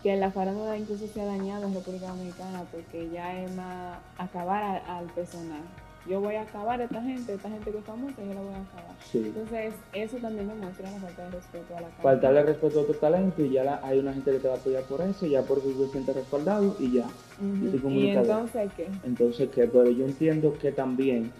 que 0.02 0.16
la 0.16 0.32
farándula 0.32 0.78
incluso 0.78 1.08
se 1.08 1.22
ha 1.22 1.26
dañado 1.26 1.68
en 1.68 1.74
República 1.74 2.08
Dominicana 2.08 2.64
porque 2.72 3.10
ya 3.10 3.42
es 3.42 3.54
más 3.56 3.98
acabar 4.18 4.82
al 4.88 5.06
personal. 5.08 5.62
Yo 6.08 6.22
voy 6.22 6.36
a 6.36 6.44
acabar 6.44 6.80
a 6.80 6.86
esta 6.86 7.02
gente, 7.04 7.34
esta 7.34 7.50
gente 7.50 7.72
que 7.72 7.78
es 7.78 7.84
famosa, 7.84 8.16
yo 8.18 8.34
la 8.34 8.42
voy 8.42 8.54
a 8.54 8.62
acabar. 8.62 8.96
Entonces, 9.14 9.74
eso 9.94 10.18
también 10.18 10.48
demuestra 10.48 10.90
la 10.90 10.98
falta 10.98 11.26
de 11.26 11.32
respeto 11.32 11.78
a 11.78 11.82
la 11.82 11.88
cara. 11.90 12.02
Faltarle 12.02 12.44
respeto 12.44 12.82
a 12.82 12.86
tu 12.88 12.94
talento 12.94 13.44
y 13.44 13.50
ya 13.52 13.80
hay 13.84 14.00
una 14.00 14.14
gente 14.14 14.32
que 14.32 14.40
te 14.40 14.48
va 14.48 14.56
a 14.56 14.58
apoyar 14.58 14.84
por 14.84 15.02
eso, 15.02 15.28
ya 15.28 15.42
por 15.44 15.60
eso 15.60 15.68
te 15.68 15.92
sientes 15.92 16.16
respaldado 16.16 16.76
y 16.80 16.94
ya. 16.94 17.06
¿Y 17.42 18.10
entonces 18.10 18.72
qué? 18.76 18.88
Entonces, 19.04 19.50
¿qué? 19.54 19.68
Pero 19.68 19.90
yo 19.92 20.06
entiendo 20.06 20.58
que 20.58 20.72
también 20.72 21.32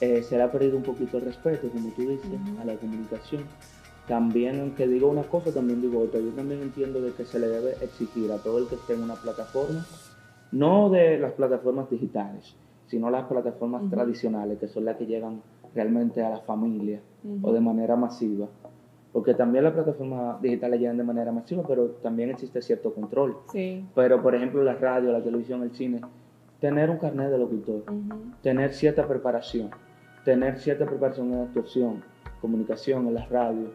eh, 0.00 0.22
se 0.22 0.36
le 0.36 0.44
ha 0.44 0.52
perdido 0.52 0.76
un 0.76 0.84
poquito 0.84 1.18
el 1.18 1.24
respeto, 1.24 1.68
como 1.68 1.90
tú 1.90 2.08
dices, 2.08 2.30
a 2.60 2.64
la 2.64 2.76
comunicación 2.76 3.44
también, 4.08 4.60
aunque 4.60 4.88
digo 4.88 5.08
una 5.08 5.22
cosa, 5.22 5.52
también 5.52 5.82
digo 5.82 6.00
otra. 6.00 6.18
Yo 6.18 6.30
también 6.30 6.62
entiendo 6.62 7.00
de 7.00 7.12
que 7.12 7.24
se 7.24 7.38
le 7.38 7.48
debe 7.48 7.72
exigir 7.82 8.32
a 8.32 8.38
todo 8.38 8.58
el 8.58 8.66
que 8.66 8.76
esté 8.76 8.94
en 8.94 9.02
una 9.02 9.14
plataforma, 9.14 9.84
no 10.50 10.88
de 10.88 11.18
las 11.18 11.32
plataformas 11.32 11.90
digitales, 11.90 12.56
sino 12.86 13.10
las 13.10 13.26
plataformas 13.26 13.88
tradicionales, 13.90 14.58
que 14.58 14.66
son 14.66 14.86
las 14.86 14.96
que 14.96 15.06
llegan 15.06 15.42
realmente 15.74 16.24
a 16.24 16.30
la 16.30 16.40
familia 16.40 17.00
o 17.42 17.52
de 17.52 17.60
manera 17.60 17.96
masiva. 17.96 18.48
Porque 19.12 19.34
también 19.34 19.64
las 19.64 19.74
plataformas 19.74 20.40
digitales 20.40 20.80
llegan 20.80 20.96
de 20.96 21.04
manera 21.04 21.30
masiva, 21.30 21.62
pero 21.66 21.86
también 22.02 22.30
existe 22.30 22.62
cierto 22.62 22.94
control. 22.94 23.36
Sí. 23.52 23.84
Pero, 23.94 24.22
por 24.22 24.34
ejemplo, 24.34 24.62
la 24.64 24.74
radio, 24.74 25.12
la 25.12 25.22
televisión, 25.22 25.62
el 25.62 25.72
cine, 25.72 26.00
tener 26.60 26.88
un 26.88 26.98
carnet 26.98 27.30
de 27.30 27.38
locutor, 27.38 27.84
tener 28.42 28.72
cierta 28.72 29.06
preparación, 29.06 29.70
tener 30.24 30.58
cierta 30.58 30.86
preparación 30.86 31.32
en 31.32 31.40
actuación, 31.40 32.02
comunicación, 32.40 33.06
en 33.08 33.14
las 33.14 33.28
radios, 33.28 33.70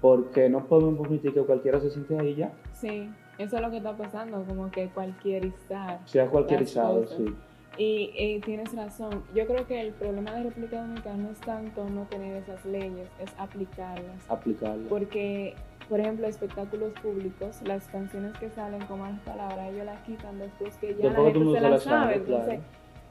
porque 0.00 0.48
no 0.48 0.66
podemos 0.66 1.00
permitir 1.00 1.34
que 1.34 1.42
cualquiera 1.42 1.80
se 1.80 1.90
siente 1.90 2.18
ahí 2.18 2.34
ya. 2.34 2.52
Sí, 2.72 3.10
eso 3.38 3.56
es 3.56 3.62
lo 3.62 3.70
que 3.70 3.78
está 3.78 3.96
pasando, 3.96 4.42
como 4.44 4.70
que 4.70 4.88
cualquierizar. 4.88 6.00
Sea 6.06 6.28
cualquierizado, 6.28 7.06
sí. 7.06 7.34
Y, 7.78 8.40
tienes 8.40 8.74
razón, 8.74 9.22
yo 9.34 9.46
creo 9.46 9.66
que 9.66 9.80
el 9.80 9.92
problema 9.92 10.32
de 10.32 10.44
República 10.44 10.80
Dominicana 10.80 11.16
no 11.16 11.30
es 11.30 11.40
tanto 11.40 11.86
no 11.90 12.04
tener 12.04 12.36
esas 12.36 12.64
leyes, 12.64 13.08
es 13.20 13.30
aplicarlas. 13.38 14.30
Aplicarlas. 14.30 14.86
Porque, 14.88 15.54
por 15.90 16.00
ejemplo, 16.00 16.26
espectáculos 16.26 16.94
públicos, 17.02 17.60
las 17.66 17.86
canciones 17.88 18.32
que 18.38 18.48
salen 18.48 18.80
con 18.86 19.00
malas 19.00 19.20
palabras, 19.20 19.70
ellos 19.70 19.84
las 19.84 20.00
quitan 20.04 20.38
después 20.38 20.74
que 20.78 20.94
ya 20.94 21.10
la 21.10 21.24
gente 21.24 21.52
se 21.52 21.60
las 21.60 21.82
sabe. 21.82 22.14
Entonces, 22.14 22.60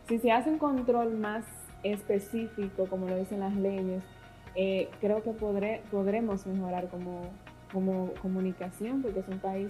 si 0.08 0.18
se 0.18 0.32
hace 0.32 0.50
un 0.50 0.58
control 0.58 1.16
más 1.16 1.46
específico, 1.84 2.88
como 2.88 3.08
lo 3.08 3.18
dicen 3.18 3.42
las 3.42 3.56
leyes, 3.56 4.02
eh, 4.56 4.90
creo 5.02 5.22
que 5.24 5.32
podré, 5.32 5.82
podremos 5.92 6.46
mejorar 6.46 6.88
como, 6.90 7.30
como 7.72 8.12
comunicación, 8.22 9.02
porque 9.02 9.20
es 9.20 9.28
un 9.28 9.40
país 9.40 9.70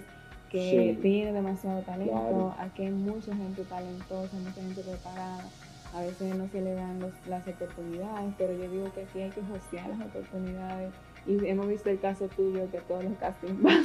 que 0.50 0.96
tiene 1.02 1.32
demasiado 1.32 1.82
talento, 1.82 2.54
aquí 2.58 2.82
hay 2.82 2.90
mucha 2.90 3.34
gente 3.34 3.62
talentosa, 3.64 4.36
mucha 4.36 4.62
gente 4.62 4.80
preparada, 4.80 5.44
a 5.92 6.00
veces 6.02 6.34
no 6.36 6.48
se 6.48 6.60
le 6.60 6.74
dan 6.74 7.00
las 7.28 7.48
oportunidades, 7.48 8.34
pero 8.38 8.52
yo 8.52 8.70
digo 8.70 8.92
que 8.94 9.02
aquí 9.02 9.20
hay 9.20 9.30
que 9.30 9.40
hostear 9.40 9.88
las 9.88 10.00
oportunidades. 10.00 10.92
Y 11.26 11.44
hemos 11.46 11.66
visto 11.66 11.90
el 11.90 11.98
caso 11.98 12.28
tuyo 12.28 12.70
que 12.70 12.78
todos 12.80 13.02
los 13.02 13.14
castings 13.14 13.60
van. 13.60 13.84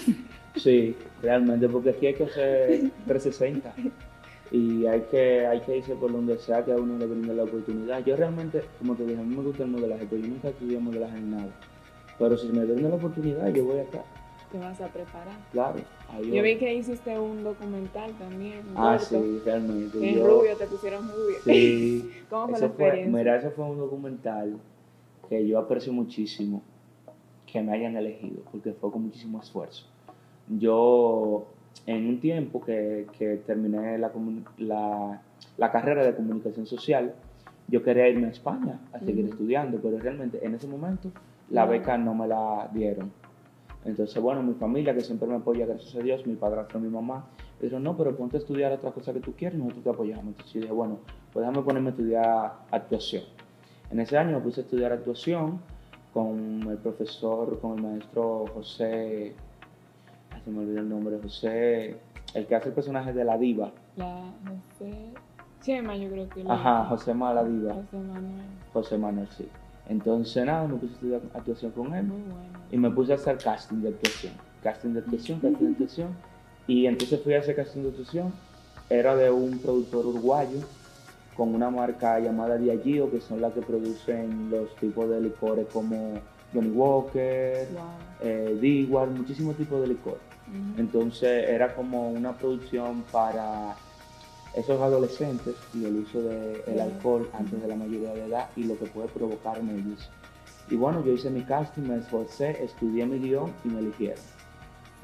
Sí, 0.55 0.95
realmente, 1.23 1.67
porque 1.67 1.89
aquí 1.89 2.07
hay 2.07 2.13
que 2.13 2.25
hacer 2.25 2.91
360 3.07 3.73
y 4.51 4.85
hay 4.85 5.01
que, 5.09 5.47
hay 5.47 5.61
que 5.61 5.77
irse 5.77 5.95
por 5.95 6.11
donde 6.11 6.37
sea 6.37 6.63
que 6.65 6.73
a 6.73 6.75
uno 6.75 6.97
le 6.97 7.05
brinde 7.05 7.33
la 7.33 7.43
oportunidad. 7.43 8.03
Yo 8.03 8.17
realmente, 8.17 8.61
como 8.79 8.95
te 8.95 9.05
dije, 9.05 9.19
a 9.19 9.23
mí 9.23 9.35
me 9.35 9.43
gusta 9.43 9.63
el 9.63 9.69
modelaje, 9.69 10.05
pero 10.09 10.21
yo 10.21 10.27
nunca 10.27 10.49
estudié 10.49 10.77
modelaje 10.77 11.17
en 11.17 11.31
nada. 11.31 11.49
Pero 12.19 12.37
si 12.37 12.49
me 12.49 12.65
brinda 12.65 12.89
la 12.89 12.95
oportunidad, 12.95 13.47
yo 13.47 13.63
voy 13.63 13.79
acá. 13.79 14.03
Te 14.51 14.57
vas 14.57 14.81
a 14.81 14.87
preparar. 14.89 15.37
Claro. 15.53 15.79
Yo 16.21 16.43
vi 16.43 16.57
que 16.57 16.73
hiciste 16.73 17.17
un 17.17 17.41
documental 17.41 18.11
también. 18.19 18.63
Ah, 18.75 18.99
sí, 18.99 19.41
realmente. 19.45 19.97
En 19.97 20.25
rubio, 20.25 20.57
te 20.57 20.67
pusieron 20.67 21.07
rubio. 21.07 21.37
Sí. 21.45 22.11
¿Cómo 22.29 22.49
fue 22.49 22.59
la 22.59 22.65
experiencia? 22.65 23.17
mira, 23.17 23.37
ese 23.37 23.51
fue 23.51 23.63
un 23.63 23.77
documental 23.77 24.57
que 25.29 25.47
yo 25.47 25.57
aprecio 25.57 25.93
muchísimo 25.93 26.61
que 27.45 27.61
me 27.61 27.71
hayan 27.71 27.95
elegido, 27.95 28.43
porque 28.51 28.73
fue 28.73 28.91
con 28.91 29.03
muchísimo 29.03 29.39
esfuerzo. 29.39 29.85
Yo, 30.49 31.47
en 31.85 32.07
un 32.07 32.19
tiempo 32.19 32.61
que, 32.61 33.07
que 33.17 33.37
terminé 33.37 33.97
la, 33.97 34.11
la, 34.57 35.21
la, 35.57 35.71
carrera 35.71 36.03
de 36.03 36.15
comunicación 36.15 36.65
social, 36.65 37.13
yo 37.67 37.83
quería 37.83 38.07
irme 38.07 38.27
a 38.27 38.29
España 38.29 38.79
a 38.93 38.99
seguir 38.99 39.25
estudiando, 39.25 39.79
pero 39.81 39.97
realmente 39.97 40.45
en 40.45 40.55
ese 40.55 40.67
momento 40.67 41.09
la 41.49 41.65
beca 41.65 41.97
no 41.97 42.13
me 42.13 42.27
la 42.27 42.69
dieron. 42.73 43.11
Entonces, 43.83 44.21
bueno, 44.21 44.43
mi 44.43 44.53
familia, 44.53 44.93
que 44.93 45.01
siempre 45.01 45.27
me 45.27 45.35
apoya, 45.35 45.65
gracias 45.65 45.95
a 45.95 45.99
Dios, 45.99 46.25
mi 46.27 46.35
padrastro, 46.35 46.79
mi 46.79 46.89
mamá, 46.89 47.25
me 47.59 47.63
dijeron, 47.63 47.83
no, 47.83 47.97
pero 47.97 48.15
ponte 48.15 48.37
a 48.37 48.39
estudiar 48.39 48.71
otra 48.71 48.91
cosa 48.91 49.11
que 49.11 49.19
tú 49.19 49.33
quieres 49.33 49.57
y 49.57 49.61
nosotros 49.61 49.83
te 49.83 49.89
apoyamos. 49.89 50.27
Entonces 50.27 50.53
yo 50.53 50.61
dije, 50.61 50.73
bueno, 50.73 50.99
pues 51.33 51.45
déjame 51.45 51.63
ponerme 51.63 51.89
a 51.89 51.91
estudiar 51.91 52.53
actuación. 52.69 53.23
En 53.89 53.99
ese 53.99 54.17
año 54.17 54.37
me 54.37 54.43
puse 54.43 54.61
a 54.61 54.63
estudiar 54.63 54.91
actuación 54.91 55.59
con 56.13 56.61
el 56.69 56.77
profesor, 56.77 57.59
con 57.59 57.77
el 57.77 57.83
maestro 57.83 58.45
José, 58.53 59.33
se 60.43 60.51
me 60.51 60.59
olvidó 60.59 60.79
el 60.79 60.89
nombre, 60.89 61.19
José, 61.21 61.97
el 62.33 62.47
que 62.47 62.55
hace 62.55 62.69
el 62.69 62.75
personaje 62.75 63.13
de 63.13 63.23
la 63.23 63.37
diva. 63.37 63.71
La 63.95 64.33
José 64.47 65.13
Chema, 65.61 65.95
yo 65.95 66.09
creo 66.09 66.29
que. 66.29 66.43
Ajá, 66.47 66.85
José 66.85 67.13
la 67.13 67.43
diva. 67.43 67.73
José 67.73 67.97
Manuel. 67.97 68.45
José 68.73 68.97
Manuel, 68.97 69.27
sí. 69.29 69.47
Entonces, 69.87 70.45
nada, 70.45 70.67
me 70.67 70.75
puse 70.75 70.93
a 70.93 70.95
estudiar 70.95 71.21
actuación 71.33 71.71
con 71.71 71.93
él. 71.93 72.05
Muy 72.05 72.21
bueno. 72.21 72.59
Y 72.71 72.77
me 72.77 72.89
puse 72.89 73.11
a 73.11 73.15
hacer 73.15 73.37
casting 73.37 73.81
de 73.81 73.89
actuación. 73.89 74.33
Casting 74.63 74.93
de 74.93 74.99
actuación, 74.99 75.39
casting 75.39 75.65
de 75.65 75.71
actuación. 75.71 76.09
Y 76.67 76.85
entonces 76.85 77.21
fui 77.21 77.33
a 77.33 77.39
hacer 77.39 77.55
casting 77.55 77.81
de 77.81 77.89
actuación. 77.89 78.33
Era 78.89 79.15
de 79.15 79.29
un 79.29 79.59
productor 79.59 80.05
uruguayo 80.05 80.59
con 81.35 81.55
una 81.55 81.69
marca 81.69 82.19
llamada 82.19 82.57
Diageo, 82.57 83.09
que 83.09 83.21
son 83.21 83.41
las 83.41 83.53
que 83.53 83.61
producen 83.61 84.49
los 84.49 84.75
tipos 84.77 85.09
de 85.09 85.21
licores 85.21 85.67
como 85.71 86.19
Johnny 86.53 86.69
Walker, 86.69 87.67
wow. 87.73 87.83
eh, 88.21 88.87
muchísimos 89.15 89.55
tipos 89.55 89.81
de 89.81 89.87
Entonces 90.77 91.49
era 91.49 91.75
como 91.75 92.09
una 92.11 92.37
producción 92.37 93.03
para 93.11 93.75
esos 94.55 94.81
adolescentes 94.81 95.55
y 95.73 95.85
el 95.85 95.97
uso 95.97 96.21
del 96.21 96.79
alcohol 96.79 97.29
antes 97.33 97.61
de 97.61 97.67
la 97.67 97.75
mayoría 97.75 98.13
de 98.13 98.25
edad 98.25 98.49
y 98.55 98.63
lo 98.63 98.77
que 98.77 98.85
puede 98.85 99.07
provocar 99.07 99.57
en 99.59 99.69
ellos. 99.69 100.09
Y 100.69 100.75
bueno, 100.75 101.03
yo 101.05 101.13
hice 101.13 101.29
mi 101.29 101.43
casting, 101.43 101.83
me 101.83 101.97
esforcé, 101.97 102.63
estudié 102.63 103.05
mi 103.05 103.19
guion 103.19 103.51
y 103.63 103.69
me 103.69 103.79
eligieron. 103.79 104.23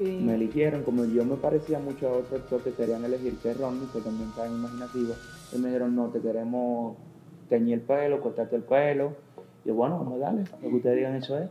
Me 0.00 0.34
eligieron, 0.36 0.84
como 0.84 1.04
yo 1.06 1.24
me 1.24 1.36
parecía 1.36 1.80
mucho 1.80 2.08
a 2.08 2.12
otros 2.12 2.40
actores 2.40 2.64
que 2.64 2.72
querían 2.72 3.04
elegir, 3.04 3.36
que 3.38 3.50
es 3.50 3.58
Ronnie, 3.58 3.88
que 3.92 4.00
también 4.00 4.28
está 4.28 4.46
en 4.46 4.52
imaginativo, 4.52 5.14
y 5.52 5.58
me 5.58 5.68
dijeron, 5.68 5.96
no, 5.96 6.08
te 6.08 6.20
queremos 6.20 6.96
teñir 7.48 7.74
el 7.74 7.80
pelo, 7.80 8.20
cortarte 8.20 8.54
el 8.54 8.62
pelo. 8.62 9.14
Y 9.64 9.70
bueno, 9.72 9.98
vamos 9.98 10.14
a 10.14 10.26
darle, 10.26 10.44
lo 10.62 10.68
que 10.68 10.76
ustedes 10.76 10.96
digan 10.96 11.16
eso 11.16 11.36
es. 11.36 11.50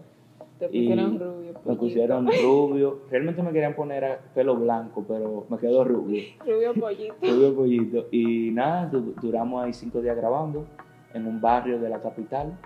Te 0.60 0.68
pusieron 0.68 1.20
rubio. 1.20 1.54
Me 1.66 1.76
pusieron 1.76 2.28
rubio. 2.28 3.02
Realmente 3.10 3.44
me 3.44 3.52
querían 3.52 3.76
poner 3.76 4.20
pelo 4.34 4.56
blanco, 4.56 5.06
pero 5.08 5.46
me 5.50 5.58
quedó 5.58 5.84
rubio. 5.84 6.24
rubio 6.46 6.74
pollito. 6.74 7.16
rubio 7.22 7.56
pollito. 7.56 8.08
Y 8.12 8.52
nada, 8.52 8.90
duramos 9.22 9.64
ahí 9.64 9.74
cinco 9.74 10.02
días 10.02 10.16
grabando 10.16 10.66
en 11.14 11.28
un 11.28 11.40
barrio 11.40 11.80
de 11.80 11.90
la 11.90 12.02
capital 12.02 12.58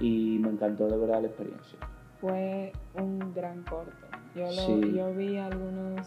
y 0.00 0.38
me 0.40 0.50
encantó 0.50 0.88
de 0.88 0.96
verdad 0.96 1.20
la 1.20 1.28
experiencia. 1.28 1.78
Fue 2.20 2.72
un 2.94 3.32
gran 3.34 3.62
corte. 3.64 3.92
Yo, 4.34 4.46
lo, 4.50 4.86
yo 4.88 5.14
vi 5.14 5.36
algunos 5.36 6.06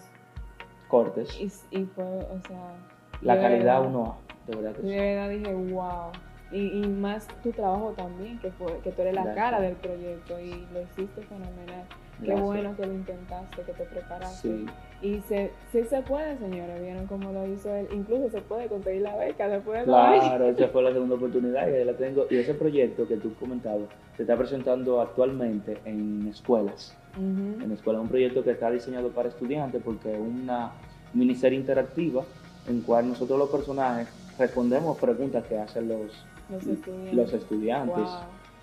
cortes. 0.87 1.39
Y, 1.39 1.77
y 1.77 1.85
fue, 1.85 2.03
o 2.05 2.39
sea... 2.47 2.75
La 3.21 3.39
calidad 3.39 3.85
uno 3.85 4.17
de 4.47 4.55
verdad 4.55 4.75
que 4.75 4.81
De 4.81 4.95
verdad 4.95 5.29
dije, 5.29 5.53
wow. 5.73 6.11
Y, 6.51 6.83
y, 6.83 6.87
más 6.87 7.27
tu 7.41 7.51
trabajo 7.51 7.93
también, 7.97 8.39
que, 8.39 8.51
fue, 8.51 8.79
que 8.83 8.91
tú 8.91 9.01
eres 9.01 9.15
la 9.15 9.33
cara 9.33 9.59
del 9.59 9.73
proyecto 9.75 10.39
y 10.39 10.65
lo 10.73 10.81
hiciste 10.81 11.21
fenomenal. 11.23 11.85
Qué 12.23 12.33
bueno 12.33 12.75
que 12.77 12.85
lo 12.85 12.93
intentaste, 12.93 13.61
que 13.63 13.73
te 13.73 13.83
preparaste. 13.83 14.47
Sí. 14.47 14.65
Y 15.01 15.21
se, 15.27 15.51
sí 15.71 15.83
se 15.83 16.01
puede, 16.01 16.37
señores, 16.37 16.81
vieron 16.81 17.07
cómo 17.07 17.31
lo 17.31 17.45
hizo 17.45 17.73
él. 17.73 17.87
Incluso 17.91 18.29
se 18.29 18.41
puede 18.41 18.67
conseguir 18.67 19.01
la 19.01 19.17
beca 19.17 19.47
después 19.49 19.79
de 19.79 19.85
Claro, 19.85 20.45
esa 20.49 20.67
fue 20.69 20.83
la 20.83 20.93
segunda 20.93 21.15
oportunidad 21.15 21.67
y 21.67 21.73
ahí 21.73 21.85
la 21.85 21.93
tengo. 21.93 22.25
Y 22.29 22.37
ese 22.37 22.53
proyecto 22.53 23.07
que 23.07 23.17
tú 23.17 23.33
comentabas 23.35 23.89
se 24.15 24.23
está 24.23 24.37
presentando 24.37 25.01
actualmente 25.01 25.77
en 25.85 26.27
escuelas. 26.27 26.95
En 27.17 27.71
escuelas, 27.71 28.01
un 28.01 28.09
proyecto 28.09 28.43
que 28.43 28.51
está 28.51 28.69
diseñado 28.69 29.09
para 29.09 29.29
estudiantes 29.29 29.81
porque 29.83 30.11
es 30.11 30.19
una 30.19 30.71
miniserie 31.13 31.57
interactiva 31.57 32.23
en 32.67 32.81
cual 32.81 33.07
nosotros 33.07 33.39
los 33.39 33.49
personajes 33.49 34.07
respondemos 34.37 34.97
preguntas 34.97 35.45
que 35.45 35.57
hacen 35.57 35.87
los, 35.87 36.11
los 36.49 37.33
estudiantes. 37.33 38.07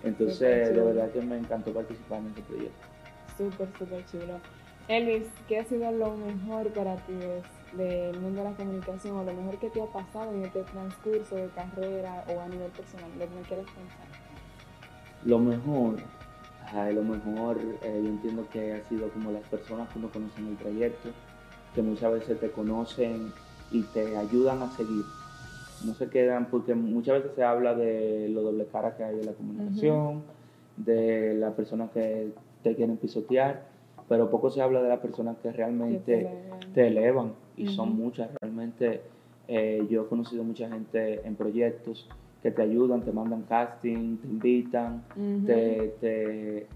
Entonces, 0.03 0.73
de 0.73 0.81
verdad 0.81 1.11
que 1.11 1.21
me 1.21 1.37
encantó 1.37 1.73
participar 1.73 2.19
en 2.19 2.27
este 2.27 2.41
proyecto. 2.41 2.87
Súper, 3.37 3.67
súper 3.77 4.05
chulo. 4.05 4.39
Elvis, 4.89 5.27
¿qué 5.47 5.59
ha 5.59 5.65
sido 5.65 5.91
lo 5.91 6.15
mejor 6.17 6.67
para 6.73 6.97
ti 6.97 7.13
del 7.77 8.19
mundo 8.19 8.43
de 8.43 8.49
la 8.49 8.55
comunicación 8.55 9.17
o 9.17 9.23
lo 9.23 9.33
mejor 9.33 9.57
que 9.59 9.69
te 9.69 9.81
ha 9.81 9.85
pasado 9.85 10.31
en 10.33 10.43
este 10.43 10.61
transcurso 10.63 11.35
de 11.35 11.47
carrera 11.49 12.25
o 12.27 12.41
a 12.41 12.47
nivel 12.49 12.69
personal? 12.71 13.09
Lo 13.17 13.25
que 13.25 13.35
me 13.35 13.41
quieres 13.43 13.65
contar. 13.65 14.07
Lo 15.23 15.39
mejor, 15.39 15.95
lo 16.93 17.03
mejor 17.03 17.57
eh, 17.81 18.01
yo 18.03 18.09
entiendo 18.09 18.45
que 18.51 18.73
ha 18.73 18.89
sido 18.89 19.07
como 19.09 19.31
las 19.31 19.43
personas 19.47 19.87
que 19.89 19.99
uno 19.99 20.09
conoce 20.11 20.41
en 20.41 20.47
el 20.49 20.55
proyecto, 20.55 21.09
que 21.73 21.81
muchas 21.81 22.11
veces 22.11 22.39
te 22.41 22.51
conocen 22.51 23.31
y 23.71 23.83
te 23.83 24.17
ayudan 24.17 24.61
a 24.63 24.71
seguir. 24.75 25.05
No 25.85 25.93
se 25.93 26.09
quedan, 26.09 26.47
porque 26.49 26.75
muchas 26.75 27.15
veces 27.15 27.31
se 27.35 27.43
habla 27.43 27.73
de 27.75 28.29
lo 28.29 28.41
doble 28.41 28.65
cara 28.71 28.95
que 28.95 29.03
hay 29.03 29.19
en 29.19 29.25
la 29.25 29.33
comunicación, 29.33 30.23
de 30.77 31.35
las 31.35 31.53
personas 31.53 31.91
que 31.91 32.31
te 32.61 32.75
quieren 32.75 32.97
pisotear, 32.97 33.63
pero 34.07 34.29
poco 34.29 34.49
se 34.49 34.61
habla 34.61 34.81
de 34.81 34.89
las 34.89 34.99
personas 34.99 35.37
que 35.41 35.51
realmente 35.51 36.29
te 36.73 36.87
elevan, 36.87 37.33
y 37.57 37.67
son 37.67 37.95
muchas. 37.95 38.29
Realmente 38.41 39.01
eh, 39.47 39.85
yo 39.89 40.03
he 40.03 40.07
conocido 40.07 40.43
mucha 40.43 40.69
gente 40.69 41.21
en 41.25 41.35
proyectos 41.35 42.09
que 42.41 42.51
te 42.51 42.61
ayudan, 42.61 43.01
te 43.01 43.11
mandan 43.11 43.43
casting, 43.43 44.17
te 44.17 44.27
invitan, 44.27 45.03
te, 45.45 45.95
te, 46.01 46.67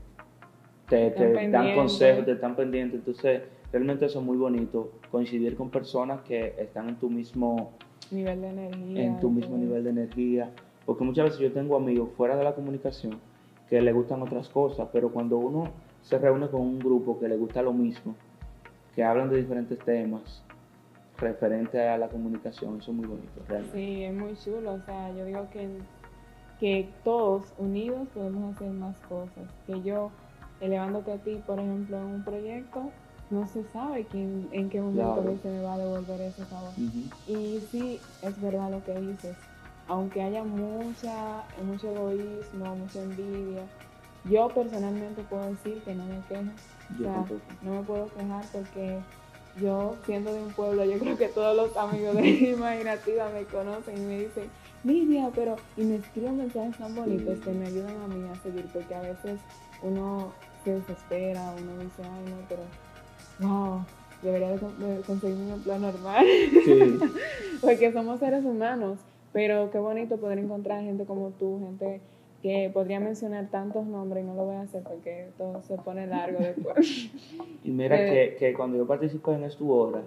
te, 0.88 1.50
dan 1.50 1.76
consejos, 1.76 2.26
te 2.26 2.32
están 2.34 2.56
pendientes. 2.56 3.00
Entonces, 3.00 3.42
realmente 3.72 4.06
eso 4.06 4.20
es 4.20 4.26
muy 4.26 4.38
bonito, 4.38 4.92
coincidir 5.12 5.58
con 5.58 5.70
personas 5.70 6.22
que 6.22 6.56
están 6.58 6.88
en 6.88 6.96
tu 6.96 7.10
mismo 7.10 7.74
nivel 8.12 8.42
de 8.42 8.50
energía. 8.50 9.04
En 9.04 9.20
tu 9.20 9.30
mismo 9.30 9.58
nivel 9.58 9.84
de 9.84 9.90
energía. 9.90 10.52
Porque 10.86 11.04
muchas 11.04 11.26
veces 11.26 11.40
yo 11.40 11.52
tengo 11.52 11.76
amigos 11.76 12.10
fuera 12.16 12.36
de 12.36 12.44
la 12.44 12.56
comunicación 12.56 13.20
que 13.70 13.82
le 13.82 13.92
gustan 13.92 14.22
otras 14.22 14.48
cosas, 14.50 14.88
pero 14.94 15.12
cuando 15.12 15.38
uno 15.38 15.72
se 16.02 16.18
reúne 16.18 16.48
con 16.48 16.62
un 16.62 16.80
grupo 16.80 17.20
que 17.20 17.28
le 17.28 17.36
gusta 17.36 17.62
lo 17.62 17.74
mismo, 17.74 18.16
que 18.96 19.04
hablan 19.04 19.30
de 19.30 19.38
diferentes 19.38 19.78
temas 19.80 20.42
referente 21.18 21.86
a 21.86 21.98
la 21.98 22.08
comunicación, 22.08 22.78
eso 22.80 22.92
es 22.92 22.98
muy 22.98 23.08
bonito, 23.08 23.42
realmente. 23.48 23.78
Sí, 23.78 24.04
es 24.04 24.14
muy 24.14 24.36
chulo, 24.36 24.74
o 24.76 24.82
sea, 24.82 25.12
yo 25.14 25.26
digo 25.26 25.48
que, 25.52 25.68
que 26.60 26.90
todos 27.04 27.54
unidos 27.58 28.08
podemos 28.14 28.56
hacer 28.56 28.72
más 28.72 28.98
cosas, 29.02 29.44
que 29.66 29.82
yo 29.82 30.12
elevándote 30.62 31.12
a 31.12 31.18
ti, 31.18 31.42
por 31.46 31.60
ejemplo, 31.60 31.98
en 31.98 32.06
un 32.06 32.24
proyecto, 32.24 32.92
no 33.30 33.48
se 33.48 33.64
sabe 33.72 34.06
quién, 34.06 34.48
en 34.52 34.70
qué 34.70 34.82
momento 34.82 35.38
se 35.42 35.50
me 35.50 35.62
va 35.62 35.74
a 35.74 35.78
devolver 35.78 36.22
ese 36.22 36.46
favor. 36.46 36.72
Y 37.28 37.60
sí, 37.72 38.00
es 38.22 38.42
verdad 38.42 38.72
lo 38.72 38.84
que 38.84 39.00
dices, 39.00 39.36
aunque 39.88 40.22
haya 40.22 40.44
mucha, 40.44 41.44
mucho 41.66 41.90
egoísmo, 41.92 42.76
mucha 42.76 43.02
envidia, 43.02 43.64
yo 44.30 44.48
personalmente 44.50 45.24
puedo 45.24 45.50
decir 45.50 45.82
que 45.84 45.96
no 45.96 46.06
me 46.06 46.20
quejo. 46.28 46.52
o 46.94 46.98
sea, 46.98 47.26
no 47.62 47.72
me 47.72 47.82
puedo 47.84 48.08
quejar 48.08 48.46
porque 48.52 49.00
yo, 49.62 49.96
siendo 50.06 50.34
de 50.34 50.42
un 50.42 50.52
pueblo, 50.52 50.86
yo 50.86 51.00
creo 51.00 51.18
que 51.18 51.28
todos 51.28 51.56
los 51.56 51.76
amigos 51.78 52.16
de 52.16 52.28
Imaginativa 52.58 53.30
me 53.30 53.44
conocen 53.46 53.98
y 53.98 54.06
me 54.06 54.20
dicen, 54.20 54.50
Lidia, 54.84 55.32
pero, 55.34 55.56
y 55.76 55.84
me 55.84 55.96
escriben 55.96 56.38
mensajes 56.38 56.78
tan 56.78 56.96
bonitos 56.96 57.40
que 57.40 57.52
me 57.52 57.68
ayudan 57.68 57.96
a 58.04 58.08
mí 58.08 58.28
a 58.30 58.36
seguir, 58.42 58.66
porque 58.72 58.94
a 58.94 59.02
veces 59.02 59.40
uno 59.82 60.32
se 60.64 60.76
desespera, 60.76 61.54
uno 61.60 61.84
dice, 61.84 62.04
ay, 62.04 62.26
no, 62.30 62.38
pero, 62.48 62.62
wow, 63.40 63.82
debería 64.22 64.52
de, 64.52 65.02
conseguir 65.06 65.38
un 65.38 65.52
empleo 65.52 65.80
normal. 65.80 66.26
Sí. 66.66 67.00
porque 67.62 67.92
somos 67.92 68.20
seres 68.20 68.46
humanos 68.46 69.00
Pero 69.34 69.72
qué 69.72 69.80
bonito 69.80 70.18
poder 70.18 70.40
encontrar 70.40 70.84
gente 70.84 71.06
como 71.06 71.32
tú, 71.32 71.60
gente 71.60 72.02
que 72.42 72.70
podría 72.72 73.00
mencionar 73.00 73.50
tantos 73.50 73.86
nombres 73.88 74.24
y 74.24 74.28
no 74.28 74.36
lo 74.36 74.46
voy 74.46 74.56
a 74.56 74.62
hacer 74.62 74.84
porque 74.84 75.30
todo 75.38 75.62
se 75.64 75.76
pone 75.78 76.06
largo 76.06 76.40
después. 76.40 77.12
y 77.64 77.72
mira 77.72 77.98
que, 77.98 78.36
que, 78.38 78.54
cuando 78.54 78.78
yo 78.78 78.86
participé 78.86 79.34
en 79.34 79.44
Estu 79.44 79.72
Hora, 79.72 80.04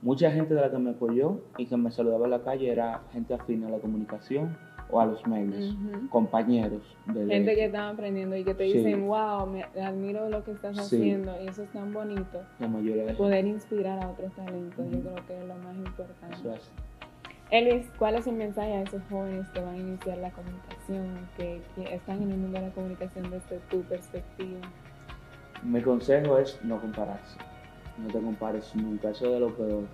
mucha 0.00 0.30
gente 0.30 0.54
de 0.54 0.60
la 0.60 0.70
que 0.70 0.78
me 0.78 0.90
apoyó 0.90 1.40
y 1.58 1.66
que 1.66 1.76
me 1.76 1.90
saludaba 1.90 2.24
en 2.24 2.30
la 2.30 2.42
calle 2.42 2.70
era 2.70 3.02
gente 3.12 3.34
afín 3.34 3.64
a 3.64 3.70
la 3.70 3.78
comunicación 3.78 4.56
o 4.90 5.00
a 5.00 5.06
los 5.06 5.26
medios, 5.26 5.76
compañeros. 6.10 6.82
De 7.06 7.26
gente 7.26 7.54
que 7.54 7.66
están 7.66 7.94
aprendiendo 7.94 8.36
y 8.36 8.44
que 8.44 8.54
te 8.54 8.64
dicen, 8.64 9.06
wow, 9.06 9.46
me 9.46 9.64
admiro 9.80 10.28
lo 10.28 10.44
que 10.44 10.52
estás 10.52 10.78
haciendo 10.78 11.34
y 11.42 11.48
eso 11.48 11.62
es 11.62 11.70
tan 11.72 11.92
bonito. 11.92 12.42
La 12.58 12.68
mayoría 12.68 13.04
de 13.04 13.14
Poder 13.14 13.46
inspirar 13.46 14.02
a 14.02 14.08
otros 14.08 14.32
talentos, 14.34 14.90
yo 14.90 15.00
creo 15.00 15.26
que 15.26 15.38
es 15.38 15.46
lo 15.46 15.54
más 15.56 15.76
importante. 15.76 16.60
Elvis, 17.50 17.86
¿cuál 17.98 18.14
es 18.16 18.26
el 18.26 18.34
mensaje 18.34 18.74
a 18.74 18.82
esos 18.82 19.00
jóvenes 19.08 19.48
que 19.48 19.60
van 19.60 19.74
a 19.74 19.78
iniciar 19.78 20.18
la 20.18 20.30
comunicación, 20.30 21.28
que, 21.36 21.62
están 21.94 22.22
en 22.22 22.32
el 22.32 22.38
mundo 22.38 22.60
de 22.60 22.66
la 22.66 22.74
comunicación 22.74 23.30
desde 23.30 23.58
tu 23.70 23.80
perspectiva? 23.82 24.60
Mi 25.62 25.80
consejo 25.80 26.38
es 26.38 26.62
no 26.62 26.78
compararse. 26.78 27.38
No 27.96 28.08
te 28.08 28.20
compares 28.20 28.76
nunca. 28.76 29.10
Eso 29.10 29.26
es 29.26 29.32
de 29.32 29.40
lo 29.40 29.56
peor. 29.56 29.84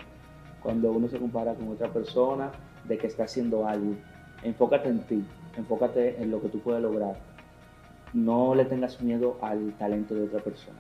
Cuando 0.62 0.90
uno 0.90 1.08
se 1.08 1.18
compara 1.18 1.54
con 1.54 1.68
otra 1.68 1.88
persona 1.92 2.50
de 2.88 2.98
que 2.98 3.06
está 3.06 3.24
haciendo 3.24 3.68
algo, 3.68 3.94
enfócate 4.44 4.88
en 4.88 5.00
ti, 5.00 5.24
enfócate 5.56 6.22
en 6.22 6.30
lo 6.30 6.40
que 6.40 6.48
tú 6.48 6.60
puedes 6.60 6.82
lograr. 6.82 7.16
No 8.12 8.54
le 8.54 8.64
tengas 8.64 9.00
miedo 9.00 9.38
al 9.42 9.72
talento 9.72 10.14
de 10.14 10.24
otra 10.24 10.40
persona. 10.40 10.78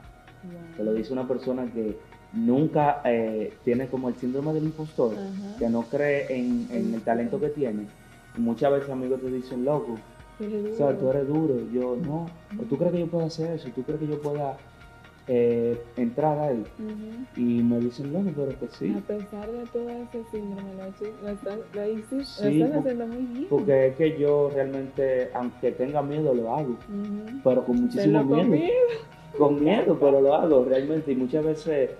Te 0.76 0.84
lo 0.84 0.92
dice 0.92 1.12
una 1.12 1.26
persona 1.26 1.64
que 1.72 1.96
nunca 2.32 3.00
eh, 3.04 3.54
tiene 3.64 3.88
como 3.88 4.08
el 4.08 4.16
síndrome 4.16 4.52
del 4.52 4.64
impostor, 4.64 5.14
que 5.58 5.68
no 5.68 5.82
cree 5.82 6.26
en, 6.36 6.68
el 6.70 7.02
talento 7.02 7.40
que 7.40 7.48
tiene. 7.48 7.86
Y 8.36 8.40
muchas 8.40 8.72
veces 8.72 8.90
amigos 8.90 9.20
te 9.20 9.30
dicen, 9.30 9.64
loco, 9.64 9.96
o 10.38 10.76
sea, 10.76 10.96
tú 10.96 11.10
eres 11.10 11.26
duro. 11.26 11.56
Yo, 11.72 11.96
no, 11.96 12.26
tú 12.68 12.76
crees 12.76 12.92
que 12.92 13.00
yo 13.00 13.06
pueda 13.06 13.26
hacer 13.26 13.52
eso, 13.52 13.68
tú 13.74 13.82
crees 13.82 14.00
que 14.00 14.06
yo 14.06 14.20
pueda 14.20 14.56
eh, 15.26 15.82
entrar 15.96 16.38
ahí. 16.38 16.64
Y 17.36 17.62
me 17.62 17.78
dicen, 17.80 18.12
loco, 18.12 18.30
pero 18.36 18.58
que 18.58 18.68
sí. 18.68 18.94
A 18.96 19.00
pesar 19.00 19.50
de 19.50 19.64
todo 19.66 19.88
ese 19.88 20.24
síndrome, 20.30 20.74
lo, 20.74 21.28
estás, 21.28 21.58
lo, 21.72 21.82
haciendo 22.46 23.06
muy 23.06 23.22
bien. 23.26 23.46
Porque 23.48 23.88
es 23.88 23.96
que 23.96 24.18
yo 24.18 24.50
realmente, 24.54 25.30
aunque 25.34 25.72
tenga 25.72 26.02
miedo, 26.02 26.34
lo 26.34 26.54
hago. 26.54 26.76
Pero 27.42 27.64
con 27.64 27.82
muchísimo 27.82 28.24
miedo. 28.24 28.38
Con 28.38 28.50
miedo. 28.50 28.72
Con 29.38 29.64
miedo, 29.64 29.98
pero 29.98 30.20
lo 30.20 30.34
hago 30.34 30.64
realmente. 30.64 31.12
Y 31.12 31.16
muchas 31.16 31.44
veces 31.44 31.90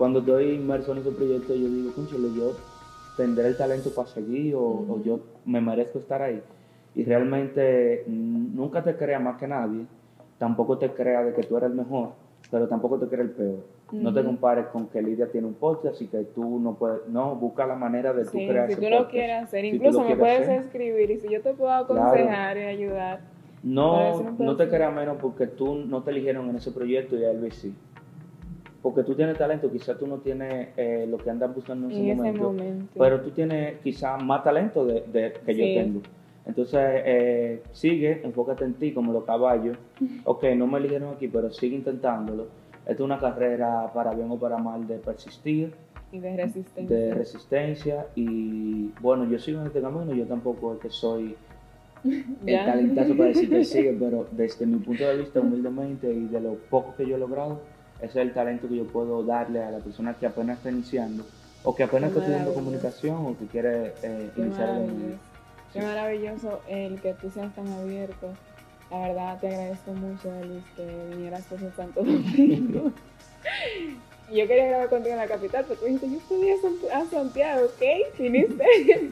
cuando 0.00 0.20
estoy 0.20 0.52
inmerso 0.52 0.92
en 0.92 0.98
ese 0.98 1.10
proyecto, 1.10 1.54
yo 1.54 1.68
digo, 1.68 1.92
conchale, 1.92 2.32
yo 2.34 2.52
tendré 3.18 3.48
el 3.48 3.56
talento 3.58 3.90
para 3.90 4.08
seguir 4.08 4.54
o, 4.56 4.98
yo 5.04 5.20
me 5.44 5.60
merezco 5.60 5.98
estar 5.98 6.22
ahí. 6.22 6.42
Y 6.94 7.04
realmente 7.04 8.04
nunca 8.06 8.82
te 8.82 8.96
crea 8.96 9.20
más 9.20 9.38
que 9.38 9.46
nadie, 9.46 9.84
tampoco 10.38 10.78
te 10.78 10.88
crea 10.94 11.22
de 11.22 11.34
que 11.34 11.42
tú 11.42 11.58
eres 11.58 11.68
el 11.68 11.76
mejor, 11.76 12.12
pero 12.50 12.68
tampoco 12.68 12.98
te 12.98 13.06
crea 13.06 13.22
el 13.22 13.30
peor. 13.30 13.64
No 13.92 14.12
te 14.12 14.24
compares 14.24 14.66
con 14.66 14.88
que 14.88 15.02
Lidia 15.02 15.30
tiene 15.30 15.46
un 15.46 15.54
podcast 15.54 16.00
y 16.00 16.06
que 16.06 16.18
tú 16.18 16.58
no 16.60 16.74
puedes, 16.74 17.08
no, 17.08 17.34
busca 17.36 17.66
la 17.66 17.74
manera 17.74 18.12
de 18.12 18.24
tú 18.24 18.32
crear 18.32 18.68
si 18.68 18.76
tú 18.76 18.88
lo 18.88 19.08
quieres 19.08 19.44
hacer, 19.44 19.64
incluso 19.64 20.04
me 20.04 20.16
puedes 20.16 20.48
escribir 20.48 21.10
y 21.10 21.18
si 21.18 21.28
yo 21.28 21.40
te 21.42 21.54
puedo 21.54 21.72
aconsejar 21.72 22.56
y 22.56 22.62
ayudar. 22.62 23.20
No, 23.62 24.34
no 24.38 24.56
te 24.56 24.68
creas 24.68 24.94
menos 24.94 25.18
porque 25.20 25.46
tú 25.46 25.74
no 25.74 26.02
te 26.02 26.10
eligieron 26.10 26.48
en 26.48 26.56
ese 26.56 26.72
proyecto 26.72 27.16
y 27.16 27.24
a 27.24 27.30
Elvis 27.30 27.54
sí. 27.54 27.74
Porque 28.82 29.02
tú 29.02 29.14
tienes 29.14 29.36
talento, 29.36 29.70
quizás 29.70 29.98
tú 29.98 30.06
no 30.06 30.18
tienes 30.18 30.68
eh, 30.76 31.06
lo 31.08 31.18
que 31.18 31.28
andas 31.28 31.54
buscando 31.54 31.90
en, 31.90 32.10
ese, 32.10 32.32
momento, 32.32 32.88
pero 32.98 33.20
tú 33.20 33.30
tienes 33.30 33.78
quizás 33.80 34.22
más 34.22 34.42
talento 34.42 34.86
de, 34.86 35.34
que 35.44 35.54
yo 35.54 35.82
tengo. 35.82 36.00
Entonces, 36.46 36.80
eh, 36.82 37.62
sigue, 37.72 38.20
enfócate 38.24 38.64
en 38.64 38.74
ti 38.74 38.92
como 38.92 39.12
los 39.12 39.24
caballos. 39.24 39.76
Ok, 40.24 40.44
no 40.56 40.66
me 40.66 40.78
eligieron 40.78 41.14
aquí, 41.14 41.28
pero 41.28 41.50
sigue 41.50 41.76
intentándolo. 41.76 42.46
Esta 42.80 42.92
es 42.92 43.00
una 43.00 43.18
carrera 43.18 43.90
para 43.92 44.12
bien 44.12 44.30
o 44.30 44.38
para 44.38 44.58
mal 44.58 44.86
de 44.86 44.96
persistir. 44.96 45.72
Y 46.12 46.18
de 46.18 46.36
resistencia. 46.36 46.96
De 46.96 47.14
resistencia. 47.14 48.06
Y 48.16 48.88
bueno, 49.00 49.26
yo 49.26 49.38
sigo 49.38 49.60
en 49.60 49.66
este 49.66 49.80
camino, 49.80 50.12
yo 50.12 50.26
tampoco 50.26 50.74
es 50.74 50.80
que 50.80 50.90
soy 50.90 51.36
el 52.04 52.64
talentazo 52.64 53.16
para 53.16 53.28
decir 53.28 53.50
que 53.50 53.64
sigue, 53.64 53.92
pero 54.00 54.26
desde 54.32 54.66
mi 54.66 54.78
punto 54.78 55.04
de 55.04 55.18
vista, 55.18 55.40
humildemente 55.40 56.12
y 56.12 56.26
de 56.26 56.40
lo 56.40 56.54
poco 56.54 56.94
que 56.96 57.06
yo 57.06 57.16
he 57.16 57.18
logrado, 57.18 57.60
ese 57.98 58.20
es 58.20 58.26
el 58.28 58.32
talento 58.32 58.66
que 58.66 58.76
yo 58.76 58.86
puedo 58.86 59.22
darle 59.22 59.62
a 59.62 59.70
la 59.70 59.78
persona 59.78 60.14
que 60.14 60.26
apenas 60.26 60.56
está 60.56 60.70
iniciando 60.70 61.24
o 61.62 61.74
que 61.74 61.82
apenas 61.82 62.08
está 62.08 62.20
estudiando 62.20 62.54
comunicación 62.54 63.26
o 63.26 63.38
que 63.38 63.46
quiere 63.46 63.92
eh, 64.02 64.30
iniciar 64.36 64.80
el 64.80 65.18
Qué 65.72 65.80
maravilloso 65.80 66.60
el 66.68 67.00
que 67.00 67.14
tú 67.14 67.30
seas 67.30 67.54
tan 67.54 67.68
abierto. 67.68 68.34
La 68.90 69.00
verdad 69.08 69.38
te 69.40 69.48
agradezco 69.48 69.92
mucho, 69.92 70.30
Luis, 70.44 70.64
que 70.76 70.84
vinieras 71.10 71.44
por 71.44 71.58
Santo 71.76 72.02
Domingo. 72.04 72.92
yo 74.32 74.46
quería 74.48 74.66
grabar 74.66 74.88
contigo 74.88 75.12
en 75.12 75.20
la 75.20 75.28
capital, 75.28 75.64
pero 75.68 75.78
tú 75.78 75.86
dijiste, 75.86 76.10
yo 76.10 76.18
estudié 76.18 76.56
a 76.92 77.04
Santiago, 77.04 77.66
¿ok? 77.66 78.18
Viniste. 78.18 78.64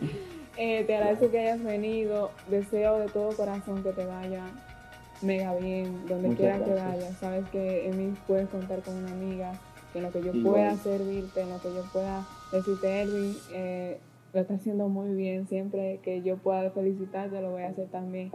eh, 0.57 0.85
te 0.85 0.97
agradezco 0.97 1.31
que 1.31 1.39
hayas 1.39 1.63
venido. 1.63 2.33
Deseo 2.49 2.99
de 2.99 3.09
todo 3.09 3.37
corazón 3.37 3.85
que 3.85 3.93
te 3.93 4.05
vaya 4.05 4.43
mega 5.23 5.55
bien, 5.55 6.07
donde 6.09 6.35
quiera 6.35 6.59
que 6.65 6.75
vayas. 6.75 7.17
Sabes 7.21 7.49
que 7.51 7.89
en 7.89 7.99
mí 7.99 8.17
puedes 8.27 8.49
contar 8.49 8.81
con 8.83 8.95
una 8.97 9.13
amiga, 9.13 9.53
que 9.93 9.99
en 9.99 10.05
lo 10.05 10.11
que 10.11 10.23
yo 10.23 10.33
pueda 10.43 10.77
servirte, 10.77 11.41
en 11.41 11.51
lo 11.51 11.61
que 11.61 11.73
yo 11.73 11.83
pueda 11.93 12.27
decirte, 12.51 13.03
Elvin, 13.03 13.37
eh, 13.53 13.99
lo 14.33 14.41
está 14.41 14.55
haciendo 14.55 14.89
muy 14.89 15.15
bien. 15.15 15.47
Siempre 15.47 16.01
que 16.03 16.23
yo 16.23 16.37
pueda 16.37 16.71
felicitarte, 16.71 17.41
lo 17.41 17.51
voy 17.51 17.63
a 17.63 17.69
hacer 17.69 17.89
también. 17.89 18.31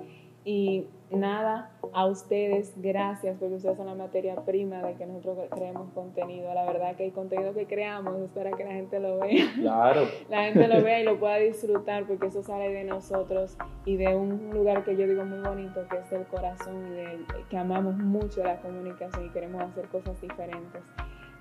Y 0.45 0.87
nada, 1.09 1.71
a 1.93 2.05
ustedes, 2.05 2.73
gracias 2.75 3.37
porque 3.39 3.55
ustedes 3.55 3.77
son 3.77 3.85
la 3.85 3.95
materia 3.95 4.35
prima 4.43 4.81
de 4.81 4.95
que 4.95 5.05
nosotros 5.05 5.37
creemos 5.49 5.89
contenido. 5.93 6.53
La 6.53 6.65
verdad 6.65 6.97
que 6.97 7.05
el 7.05 7.13
contenido 7.13 7.53
que 7.53 7.65
creamos 7.65 8.19
es 8.19 8.29
para 8.31 8.51
que 8.51 8.65
la 8.65 8.71
gente 8.71 8.99
lo 8.99 9.19
vea. 9.19 9.45
Claro. 9.55 10.01
La 10.29 10.43
gente 10.43 10.67
lo 10.67 10.83
vea 10.83 10.99
y 10.99 11.03
lo 11.05 11.17
pueda 11.17 11.37
disfrutar 11.37 12.05
porque 12.05 12.27
eso 12.27 12.43
sale 12.43 12.69
de 12.73 12.83
nosotros 12.83 13.57
y 13.85 13.95
de 13.95 14.15
un 14.15 14.49
lugar 14.51 14.83
que 14.83 14.97
yo 14.97 15.07
digo 15.07 15.23
muy 15.23 15.39
bonito 15.39 15.85
que 15.89 15.97
es 15.97 16.11
el 16.11 16.25
corazón 16.25 16.87
y 16.87 16.89
de 16.89 17.19
que 17.49 17.57
amamos 17.57 17.95
mucho 17.95 18.43
la 18.43 18.57
comunicación 18.57 19.25
y 19.25 19.29
queremos 19.29 19.61
hacer 19.61 19.87
cosas 19.87 20.19
diferentes. 20.19 20.81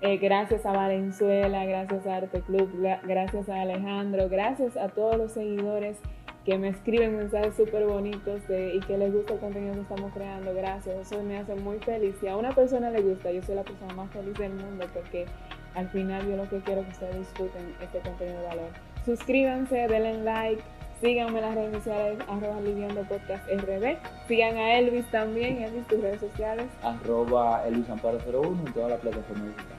Eh, 0.05 0.17
gracias 0.17 0.65
a 0.65 0.73
Valenzuela, 0.73 1.63
gracias 1.63 2.05
a 2.05 2.17
Arte 2.17 2.41
Club, 2.41 2.69
gracias 3.03 3.47
a 3.47 3.61
Alejandro, 3.61 4.27
gracias 4.27 4.75
a 4.75 4.89
todos 4.89 5.15
los 5.15 5.31
seguidores 5.31 5.97
que 6.43 6.57
me 6.57 6.67
escriben 6.67 7.15
mensajes 7.15 7.55
súper 7.55 7.85
bonitos 7.85 8.41
y 8.49 8.81
que 8.81 8.97
les 8.97 9.13
gusta 9.13 9.35
el 9.35 9.39
contenido 9.39 9.75
que 9.75 9.79
estamos 9.79 10.11
creando. 10.13 10.53
Gracias, 10.53 10.93
eso 10.97 11.23
me 11.23 11.37
hace 11.37 11.55
muy 11.55 11.79
feliz. 11.79 12.17
Si 12.19 12.27
a 12.27 12.35
una 12.35 12.51
persona 12.51 12.89
le 12.89 13.01
gusta, 13.01 13.31
yo 13.31 13.41
soy 13.43 13.55
la 13.55 13.63
persona 13.63 13.93
más 13.93 14.11
feliz 14.11 14.33
del 14.37 14.51
mundo 14.51 14.85
porque 14.93 15.25
al 15.73 15.87
final 15.87 16.27
yo 16.27 16.35
lo 16.35 16.49
que 16.49 16.59
quiero 16.59 16.81
es 16.81 16.87
que 16.87 16.91
ustedes 16.91 17.19
disfruten 17.19 17.73
este 17.81 17.99
contenido 17.99 18.41
de 18.41 18.47
valor. 18.47 18.69
Suscríbanse, 19.05 19.87
denle 19.87 20.21
like, 20.21 20.61
síganme 20.99 21.39
en 21.39 21.45
las 21.45 21.55
redes 21.55 21.75
sociales, 21.75 22.19
arroba 22.27 22.59
Liviando 22.59 23.03
Podcast 23.03 23.47
RD. 23.47 23.95
Sigan 24.27 24.57
a 24.57 24.79
Elvis 24.79 25.09
también, 25.11 25.63
Elvis, 25.63 25.87
tus 25.87 26.01
redes 26.01 26.19
sociales. 26.19 26.65
Arroba 26.81 27.65
Elvis 27.65 27.89
Amparo 27.89 28.17
01 28.17 28.67
en 28.67 28.73
toda 28.73 28.89
la 28.89 28.97
plataforma 28.97 29.45
digital. 29.45 29.72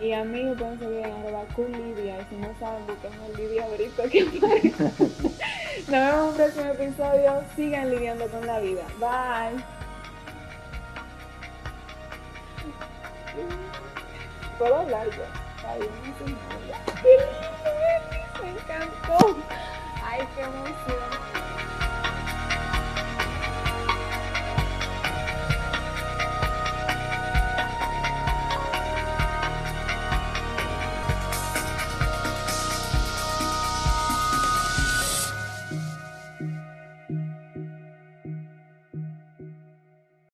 Y 0.00 0.12
a 0.12 0.24
mí 0.24 0.42
me 0.42 0.54
pueden 0.54 0.78
seguir 0.78 0.98
en 0.98 1.12
arroba 1.12 1.44
Lidia. 1.56 2.20
Y 2.20 2.24
si 2.28 2.36
no 2.36 2.48
saben, 2.58 2.86
busquen 2.86 3.12
el 3.24 3.36
Lidia 3.36 3.64
ahorita 3.64 4.02
que 4.10 4.22
aparece. 4.22 4.92
Nos 5.88 5.90
vemos 5.90 6.14
en 6.14 6.20
un 6.20 6.34
próximo 6.34 6.70
episodio. 6.72 7.42
Sigan 7.56 7.90
lidiando 7.90 8.26
con 8.28 8.46
la 8.46 8.58
vida. 8.60 8.82
Bye. 8.98 9.62
¿Puedo 14.58 14.76
hablar 14.76 15.06
yo? 15.10 15.24
Ay, 15.66 15.80
me 18.42 18.50
encantó. 18.50 19.36
Ay, 20.04 20.20
qué 20.36 20.42
emoción. 20.42 21.33